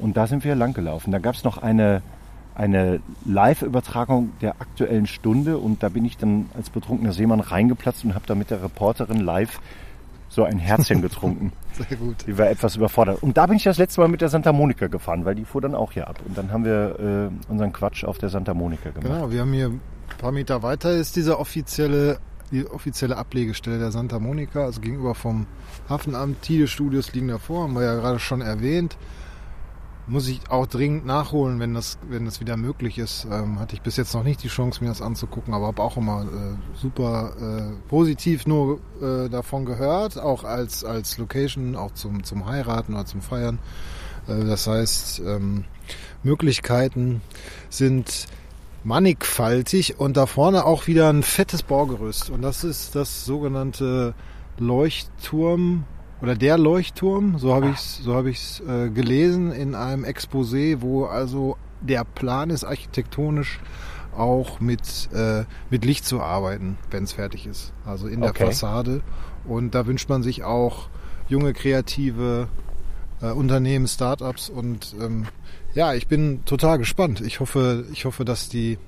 Und 0.00 0.16
da 0.16 0.26
sind 0.26 0.42
wir 0.42 0.56
lang 0.56 0.74
gelaufen. 0.74 1.12
Da 1.12 1.20
gab 1.20 1.36
es 1.36 1.44
noch 1.44 1.58
eine, 1.58 2.02
eine 2.58 3.00
Live-Übertragung 3.24 4.32
der 4.42 4.60
aktuellen 4.60 5.06
Stunde. 5.06 5.58
Und 5.58 5.82
da 5.82 5.88
bin 5.88 6.04
ich 6.04 6.18
dann 6.18 6.46
als 6.54 6.70
betrunkener 6.70 7.12
Seemann 7.12 7.40
reingeplatzt 7.40 8.04
und 8.04 8.14
habe 8.14 8.26
da 8.26 8.34
mit 8.34 8.50
der 8.50 8.62
Reporterin 8.62 9.20
live 9.20 9.60
so 10.28 10.44
ein 10.44 10.58
Herzchen 10.58 11.00
getrunken. 11.00 11.52
Sehr 11.72 11.96
gut. 11.96 12.16
Die 12.26 12.36
war 12.36 12.50
etwas 12.50 12.76
überfordert. 12.76 13.22
Und 13.22 13.36
da 13.36 13.46
bin 13.46 13.56
ich 13.56 13.62
das 13.62 13.78
letzte 13.78 14.00
Mal 14.00 14.08
mit 14.08 14.20
der 14.20 14.28
Santa 14.28 14.52
Monica 14.52 14.88
gefahren, 14.88 15.24
weil 15.24 15.36
die 15.36 15.44
fuhr 15.44 15.60
dann 15.60 15.74
auch 15.74 15.92
hier 15.92 16.08
ab. 16.08 16.18
Und 16.26 16.36
dann 16.36 16.52
haben 16.52 16.64
wir 16.64 17.30
äh, 17.48 17.50
unseren 17.50 17.72
Quatsch 17.72 18.04
auf 18.04 18.18
der 18.18 18.28
Santa 18.28 18.52
Monica 18.52 18.90
gemacht. 18.90 19.04
Genau, 19.04 19.30
wir 19.30 19.40
haben 19.40 19.52
hier 19.52 19.68
ein 19.68 19.80
paar 20.18 20.32
Meter 20.32 20.62
weiter 20.62 20.92
ist 20.92 21.14
diese 21.16 21.38
offizielle, 21.38 22.18
die 22.50 22.66
offizielle 22.66 23.16
Ablegestelle 23.16 23.78
der 23.78 23.92
Santa 23.92 24.18
Monica, 24.18 24.64
also 24.64 24.80
gegenüber 24.80 25.14
vom 25.14 25.46
Hafenamt. 25.88 26.42
Tide 26.42 26.66
Studios 26.66 27.12
liegen 27.12 27.28
davor, 27.28 27.64
haben 27.64 27.74
wir 27.74 27.84
ja 27.84 27.94
gerade 27.94 28.18
schon 28.18 28.40
erwähnt 28.40 28.96
muss 30.08 30.26
ich 30.26 30.40
auch 30.50 30.66
dringend 30.66 31.06
nachholen, 31.06 31.60
wenn 31.60 31.74
das, 31.74 31.98
wenn 32.08 32.24
das 32.24 32.40
wieder 32.40 32.56
möglich 32.56 32.98
ist. 32.98 33.26
Ähm, 33.30 33.60
hatte 33.60 33.76
ich 33.76 33.82
bis 33.82 33.96
jetzt 33.96 34.14
noch 34.14 34.24
nicht 34.24 34.42
die 34.42 34.48
Chance, 34.48 34.82
mir 34.82 34.88
das 34.88 35.02
anzugucken, 35.02 35.54
aber 35.54 35.66
habe 35.66 35.82
auch 35.82 35.96
immer 35.96 36.22
äh, 36.22 36.76
super 36.76 37.32
äh, 37.40 37.88
positiv 37.88 38.46
nur 38.46 38.80
äh, 39.00 39.28
davon 39.28 39.66
gehört, 39.66 40.18
auch 40.18 40.44
als, 40.44 40.84
als 40.84 41.18
Location, 41.18 41.76
auch 41.76 41.92
zum, 41.92 42.24
zum 42.24 42.46
Heiraten 42.46 42.94
oder 42.94 43.06
zum 43.06 43.20
Feiern. 43.20 43.58
Äh, 44.26 44.44
das 44.44 44.66
heißt, 44.66 45.20
ähm, 45.20 45.64
Möglichkeiten 46.22 47.20
sind 47.68 48.26
mannigfaltig 48.84 50.00
und 50.00 50.16
da 50.16 50.26
vorne 50.26 50.64
auch 50.64 50.86
wieder 50.86 51.10
ein 51.10 51.22
fettes 51.22 51.62
Baugerüst. 51.62 52.30
Und 52.30 52.42
das 52.42 52.64
ist 52.64 52.94
das 52.94 53.24
sogenannte 53.24 54.14
Leuchtturm 54.58 55.84
oder 56.20 56.34
der 56.34 56.58
Leuchtturm, 56.58 57.38
so 57.38 57.54
habe 57.54 57.70
ich 57.70 57.76
es 57.76 57.98
so 57.98 58.14
hab 58.14 58.26
ich's, 58.26 58.60
äh, 58.60 58.90
gelesen 58.90 59.52
in 59.52 59.74
einem 59.74 60.04
Exposé, 60.04 60.80
wo 60.80 61.04
also 61.04 61.56
der 61.80 62.04
Plan 62.04 62.50
ist, 62.50 62.64
architektonisch 62.64 63.60
auch 64.16 64.58
mit, 64.58 65.08
äh, 65.12 65.44
mit 65.70 65.84
Licht 65.84 66.04
zu 66.04 66.20
arbeiten, 66.20 66.76
wenn 66.90 67.04
es 67.04 67.12
fertig 67.12 67.46
ist. 67.46 67.72
Also 67.84 68.08
in 68.08 68.20
der 68.20 68.30
okay. 68.30 68.46
Fassade. 68.46 69.02
Und 69.44 69.74
da 69.74 69.86
wünscht 69.86 70.08
man 70.08 70.22
sich 70.22 70.42
auch 70.42 70.88
junge, 71.28 71.52
kreative 71.52 72.48
äh, 73.22 73.30
Unternehmen, 73.30 73.86
Startups 73.86 74.48
und 74.48 74.96
ähm, 75.00 75.26
ja, 75.74 75.94
ich 75.94 76.08
bin 76.08 76.44
total 76.44 76.78
gespannt. 76.78 77.20
Ich 77.20 77.40
hoffe, 77.40 77.84
ich 77.92 78.04
hoffe, 78.04 78.24
dass 78.24 78.48
die, 78.48 78.78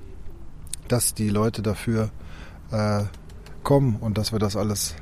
dass 0.87 1.13
die 1.13 1.29
Leute 1.29 1.61
dafür 1.61 2.09
äh, 2.71 3.03
kommen 3.63 3.97
und 3.97 4.17
dass 4.17 4.31
wir 4.31 4.39
das 4.39 4.57
alles 4.57 4.95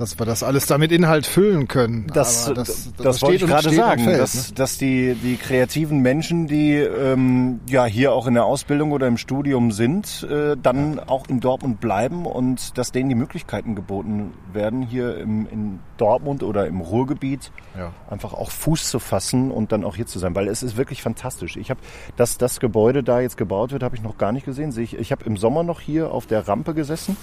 dass 0.00 0.18
wir 0.18 0.24
das 0.24 0.42
alles 0.42 0.64
damit 0.64 0.92
Inhalt 0.92 1.26
füllen 1.26 1.68
können. 1.68 2.06
Das, 2.14 2.46
Aber 2.46 2.54
das, 2.54 2.90
das, 2.96 3.20
wollte 3.20 3.44
ich 3.44 3.50
gerade 3.50 3.68
sagen, 3.70 4.04
fällt, 4.04 4.20
dass, 4.20 4.48
ne? 4.48 4.54
dass 4.54 4.78
die, 4.78 5.14
die 5.14 5.36
kreativen 5.36 5.98
Menschen, 6.00 6.46
die 6.46 6.74
ähm, 6.76 7.60
ja 7.68 7.84
hier 7.84 8.12
auch 8.14 8.26
in 8.26 8.32
der 8.32 8.46
Ausbildung 8.46 8.92
oder 8.92 9.06
im 9.06 9.18
Studium 9.18 9.72
sind, 9.72 10.26
äh, 10.30 10.56
dann 10.60 10.98
auch 10.98 11.28
in 11.28 11.40
Dortmund 11.40 11.80
bleiben 11.80 12.24
und 12.24 12.78
dass 12.78 12.92
denen 12.92 13.10
die 13.10 13.14
Möglichkeiten 13.14 13.74
geboten 13.74 14.32
werden, 14.54 14.80
hier 14.80 15.18
im, 15.18 15.46
in 15.50 15.80
Dortmund 15.98 16.42
oder 16.42 16.66
im 16.66 16.80
Ruhrgebiet 16.80 17.52
Ja. 17.76 17.92
einfach 18.08 18.32
auch 18.32 18.50
Fuß 18.50 18.88
zu 18.88 19.00
fassen 19.00 19.50
und 19.50 19.70
dann 19.70 19.84
auch 19.84 19.96
hier 19.96 20.06
zu 20.06 20.18
sein, 20.18 20.34
weil 20.34 20.48
es 20.48 20.62
ist 20.62 20.78
wirklich 20.78 21.02
fantastisch. 21.02 21.58
Ich 21.58 21.68
habe, 21.68 21.80
dass 22.16 22.38
das 22.38 22.58
Gebäude 22.58 23.02
da 23.02 23.20
jetzt 23.20 23.36
gebaut 23.36 23.70
wird, 23.70 23.82
habe 23.82 23.96
ich 23.96 24.02
noch 24.02 24.16
gar 24.16 24.32
nicht 24.32 24.46
gesehen. 24.46 24.72
Sehe 24.72 24.84
Ich, 24.84 24.98
ich 24.98 25.12
habe 25.12 25.26
im 25.26 25.36
Sommer 25.36 25.62
noch 25.62 25.80
hier 25.80 26.10
auf 26.10 26.26
der 26.26 26.48
Rampe 26.48 26.72
gesessen. 26.72 27.18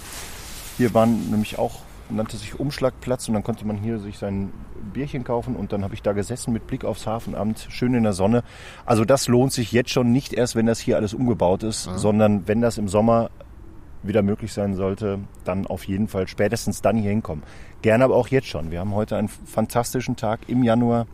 Hier 0.77 0.93
waren 0.93 1.31
nämlich 1.31 1.57
auch, 1.57 1.86
nannte 2.09 2.37
sich 2.37 2.59
Umschlagplatz 2.59 3.27
und 3.27 3.33
dann 3.33 3.43
konnte 3.43 3.65
man 3.65 3.77
hier 3.77 3.99
sich 3.99 4.17
sein 4.17 4.51
Bierchen 4.93 5.23
kaufen 5.23 5.55
und 5.55 5.73
dann 5.73 5.83
habe 5.83 5.93
ich 5.93 6.01
da 6.01 6.13
gesessen 6.13 6.53
mit 6.53 6.67
Blick 6.67 6.85
aufs 6.85 7.05
Hafenamt, 7.05 7.67
schön 7.69 7.93
in 7.93 8.03
der 8.03 8.13
Sonne. 8.13 8.43
Also 8.85 9.05
das 9.05 9.27
lohnt 9.27 9.53
sich 9.53 9.71
jetzt 9.71 9.89
schon 9.91 10.11
nicht 10.11 10.33
erst, 10.33 10.55
wenn 10.55 10.65
das 10.65 10.79
hier 10.79 10.97
alles 10.97 11.13
umgebaut 11.13 11.63
ist, 11.63 11.83
sondern 11.95 12.47
wenn 12.47 12.61
das 12.61 12.77
im 12.77 12.87
Sommer 12.87 13.29
wieder 14.03 14.21
möglich 14.21 14.53
sein 14.53 14.75
sollte, 14.75 15.19
dann 15.43 15.67
auf 15.67 15.83
jeden 15.85 16.07
Fall 16.07 16.27
spätestens 16.27 16.81
dann 16.81 16.97
hier 16.97 17.09
hinkommen. 17.09 17.43
Gerne 17.81 18.05
aber 18.05 18.15
auch 18.15 18.27
jetzt 18.27 18.47
schon. 18.47 18.71
Wir 18.71 18.79
haben 18.79 18.93
heute 18.93 19.17
einen 19.17 19.27
fantastischen 19.27 20.15
Tag 20.15 20.41
im 20.47 20.63
Januar 20.63 21.07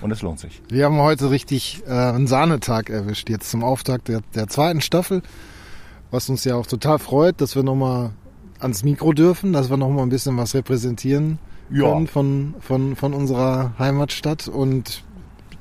und 0.00 0.10
es 0.10 0.22
lohnt 0.22 0.40
sich. 0.40 0.62
Wir 0.68 0.84
haben 0.84 0.98
heute 0.98 1.30
richtig 1.30 1.82
äh, 1.86 1.90
einen 1.90 2.26
Sahnetag 2.26 2.90
erwischt, 2.90 3.30
jetzt 3.30 3.50
zum 3.50 3.62
Auftakt 3.62 4.08
der, 4.08 4.20
der 4.34 4.48
zweiten 4.48 4.80
Staffel, 4.80 5.22
was 6.10 6.28
uns 6.28 6.44
ja 6.44 6.56
auch 6.56 6.66
total 6.66 6.98
freut, 6.98 7.40
dass 7.40 7.56
wir 7.56 7.62
nochmal 7.62 8.12
ans 8.58 8.84
Mikro 8.84 9.12
dürfen, 9.12 9.52
dass 9.52 9.70
wir 9.70 9.76
nochmal 9.76 10.04
ein 10.04 10.08
bisschen 10.08 10.36
was 10.36 10.54
repräsentieren 10.54 11.38
Ja. 11.70 11.92
können 11.92 12.06
von, 12.06 12.54
von, 12.60 12.96
von 12.96 13.14
unserer 13.14 13.72
Heimatstadt. 13.78 14.48
Und 14.48 15.02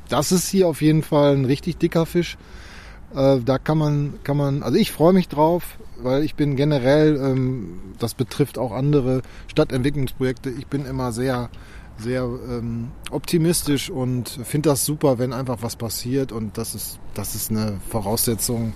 das 0.10 0.32
ist 0.32 0.48
hier 0.50 0.68
auf 0.68 0.82
jeden 0.82 1.04
Fall 1.04 1.36
ein 1.36 1.46
richtig 1.46 1.78
dicker 1.78 2.06
Fisch. 2.06 2.38
Äh, 3.16 3.40
da 3.44 3.58
kann 3.58 3.78
man, 3.78 4.14
kann 4.24 4.38
man, 4.38 4.64
also 4.64 4.78
ich 4.78 4.92
freue 4.92 5.14
mich 5.14 5.28
drauf, 5.30 5.78
weil 6.02 6.24
ich 6.24 6.36
bin 6.36 6.56
generell, 6.56 7.16
ähm, 7.18 7.80
das 8.00 8.14
betrifft 8.14 8.58
auch 8.58 8.72
andere 8.72 9.22
Stadtentwicklungsprojekte, 9.48 10.50
ich 10.50 10.68
bin 10.68 10.86
immer 10.86 11.12
sehr, 11.12 11.50
sehr 11.98 12.24
ähm, 12.24 12.90
optimistisch 13.10 13.90
und 13.90 14.30
finde 14.44 14.70
das 14.70 14.86
super, 14.86 15.18
wenn 15.20 15.34
einfach 15.34 15.58
was 15.62 15.76
passiert 15.76 16.32
und 16.32 16.58
das 16.58 16.76
ist, 16.76 17.00
das 17.14 17.34
ist 17.34 17.50
eine 17.50 17.80
Voraussetzung. 17.90 18.74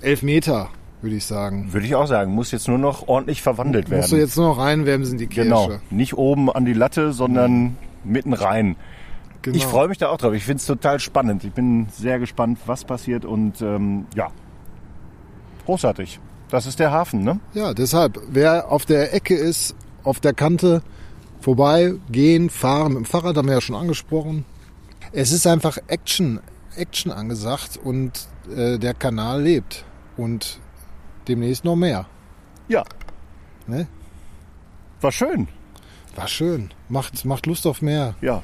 Elf 0.00 0.22
Meter, 0.22 0.70
würde 1.04 1.16
ich 1.16 1.26
sagen. 1.26 1.72
Würde 1.72 1.86
ich 1.86 1.94
auch 1.94 2.06
sagen, 2.06 2.32
muss 2.32 2.50
jetzt 2.50 2.66
nur 2.66 2.78
noch 2.78 3.06
ordentlich 3.06 3.42
verwandelt 3.42 3.90
werden. 3.90 4.00
Musst 4.00 4.12
du 4.12 4.16
jetzt 4.16 4.36
nur 4.36 4.48
noch 4.48 4.58
reinwämsen, 4.58 5.18
die 5.18 5.28
Kirsche. 5.28 5.48
Genau, 5.48 5.70
nicht 5.90 6.18
oben 6.18 6.50
an 6.50 6.64
die 6.64 6.72
Latte, 6.72 7.12
sondern 7.12 7.76
mitten 8.02 8.32
rein. 8.32 8.76
Genau. 9.42 9.56
Ich 9.56 9.66
freue 9.66 9.88
mich 9.88 9.98
da 9.98 10.08
auch 10.08 10.16
drauf. 10.16 10.32
Ich 10.32 10.44
finde 10.44 10.60
es 10.60 10.66
total 10.66 10.98
spannend. 11.00 11.44
Ich 11.44 11.52
bin 11.52 11.86
sehr 11.92 12.18
gespannt, 12.18 12.58
was 12.66 12.84
passiert 12.84 13.24
und 13.24 13.60
ähm, 13.60 14.06
ja, 14.14 14.28
großartig. 15.66 16.18
Das 16.48 16.66
ist 16.66 16.78
der 16.78 16.90
Hafen, 16.90 17.24
ne? 17.24 17.40
Ja, 17.52 17.74
deshalb, 17.74 18.20
wer 18.28 18.70
auf 18.70 18.86
der 18.86 19.12
Ecke 19.14 19.34
ist, 19.34 19.76
auf 20.02 20.20
der 20.20 20.32
Kante, 20.32 20.82
vorbei, 21.40 21.94
gehen, 22.10 22.48
fahren, 22.48 22.94
mit 22.94 22.98
dem 22.98 23.04
Fahrrad 23.04 23.36
haben 23.36 23.48
wir 23.48 23.54
ja 23.54 23.60
schon 23.60 23.76
angesprochen. 23.76 24.44
Es 25.12 25.30
ist 25.30 25.46
einfach 25.46 25.78
Action, 25.88 26.40
Action 26.76 27.12
angesagt 27.12 27.78
und 27.82 28.28
äh, 28.54 28.78
der 28.78 28.94
Kanal 28.94 29.42
lebt. 29.42 29.84
Und 30.16 30.58
demnächst 31.28 31.64
noch 31.64 31.76
mehr. 31.76 32.06
Ja, 32.68 32.82
Ne? 33.66 33.86
war 35.00 35.12
schön. 35.12 35.48
War 36.16 36.28
schön. 36.28 36.70
Macht, 36.88 37.24
macht 37.24 37.46
Lust 37.46 37.66
auf 37.66 37.80
mehr. 37.82 38.14
Ja, 38.20 38.42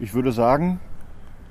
ich 0.00 0.12
würde 0.14 0.32
sagen, 0.32 0.80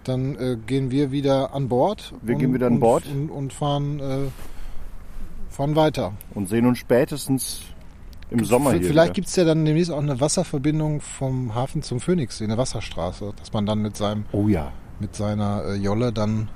Dann 0.04 0.36
äh, 0.36 0.58
gehen 0.68 0.92
wir 0.92 1.12
wieder 1.12 1.54
an 1.54 1.70
Bord. 1.70 2.14
Wir 2.22 2.36
gehen 2.36 2.54
wieder 2.54 2.68
an 2.68 2.80
Bord. 2.82 3.06
Und, 3.08 3.30
und 3.30 3.54
fahren, 3.54 4.00
äh, 4.02 4.18
fahren 5.50 5.76
weiter. 5.78 6.12
und 6.34 6.50
sehen 6.50 6.66
uns 6.66 6.78
spätestens 6.80 7.62
im 8.30 8.44
Sommer 8.44 8.72
V- 8.72 8.78
hier. 8.80 8.88
Vielleicht 8.88 9.14
gibt 9.14 9.28
es 9.30 9.36
ja 9.38 9.46
dann 9.46 9.64
demnächst 9.64 9.92
auch 9.92 10.02
eine 10.02 10.20
Wasserverbindung 10.20 11.00
vom 11.00 11.56
Hafen 11.56 11.84
zum 11.84 12.02
Phoenix, 12.02 12.42
eine 12.42 12.58
Wasserstraße, 12.58 13.32
dass 13.40 13.54
man 13.54 13.66
dann 13.66 13.80
mit 13.82 13.96
seinem 13.96 14.26
Oh 14.34 14.50
ja, 14.50 14.74
mit 15.00 15.16
seiner 15.16 15.64
äh, 15.66 15.76
Jolle 15.76 16.12
dann 16.12 16.50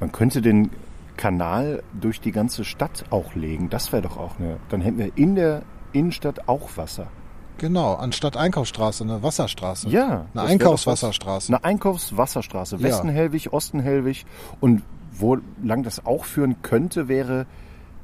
man 0.00 0.10
könnte 0.10 0.42
den 0.42 0.70
Kanal 1.16 1.82
durch 2.00 2.20
die 2.20 2.32
ganze 2.32 2.64
Stadt 2.64 3.04
auch 3.10 3.34
legen. 3.34 3.70
Das 3.70 3.92
wäre 3.92 4.02
doch 4.02 4.16
auch 4.16 4.38
eine. 4.38 4.56
Dann 4.68 4.80
hätten 4.80 4.98
wir 4.98 5.16
in 5.16 5.34
der 5.34 5.62
Innenstadt 5.92 6.48
auch 6.48 6.76
Wasser. 6.76 7.06
genau 7.58 7.94
anstatt 7.94 8.36
Einkaufsstraße 8.36 9.04
eine 9.04 9.22
Wasserstraße. 9.22 9.88
Ja, 9.88 10.26
eine 10.34 10.42
Einkaufswasserstraße. 10.42 11.52
Eine 11.52 11.62
Einkaufswasserstraße. 11.64 12.76
Ja. 12.76 12.82
Westen 12.82 13.08
Hellwig, 13.08 13.52
Osten 13.52 13.80
Hellwig. 13.80 14.26
Und 14.60 14.82
wo 15.12 15.38
lang 15.62 15.84
das 15.84 16.04
auch 16.04 16.24
führen 16.24 16.62
könnte, 16.62 17.06
wäre 17.08 17.46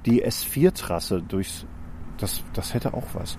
die 0.07 0.25
S4-Trasse 0.25 1.23
durchs. 1.23 1.66
Das, 2.18 2.42
das 2.53 2.75
hätte 2.75 2.94
auch 2.94 3.07
was. 3.14 3.38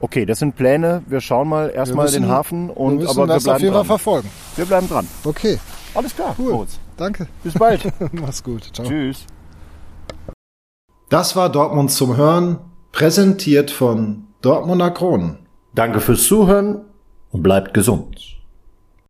Okay, 0.00 0.26
das 0.26 0.40
sind 0.40 0.56
Pläne. 0.56 1.02
Wir 1.06 1.20
schauen 1.20 1.48
mal 1.48 1.70
erstmal 1.70 2.10
den 2.10 2.28
Hafen 2.28 2.68
wir 2.68 2.76
und 2.76 2.96
müssen 2.96 3.08
aber 3.10 3.22
wir 3.22 3.26
das 3.28 3.36
auf 3.38 3.44
bleiben 3.44 3.60
jeden 3.62 3.72
Fall 3.72 3.80
dran. 3.82 3.86
verfolgen. 3.86 4.30
Wir 4.56 4.66
bleiben 4.66 4.88
dran. 4.88 5.06
Okay, 5.24 5.58
Alles 5.94 6.14
klar. 6.14 6.34
Cool. 6.38 6.52
Moritz. 6.52 6.78
Danke. 6.96 7.26
Bis 7.42 7.54
bald. 7.54 7.92
Mach's 8.12 8.42
gut. 8.42 8.70
Ciao. 8.72 8.86
Tschüss. 8.86 9.26
Das 11.10 11.36
war 11.36 11.50
Dortmund 11.50 11.90
zum 11.90 12.16
Hören, 12.16 12.58
präsentiert 12.92 13.70
von 13.70 14.24
Dortmunder 14.42 14.90
Kronen. 14.90 15.38
Danke 15.74 16.00
fürs 16.00 16.24
Zuhören 16.24 16.84
und 17.30 17.42
bleibt 17.42 17.74
gesund. 17.74 18.33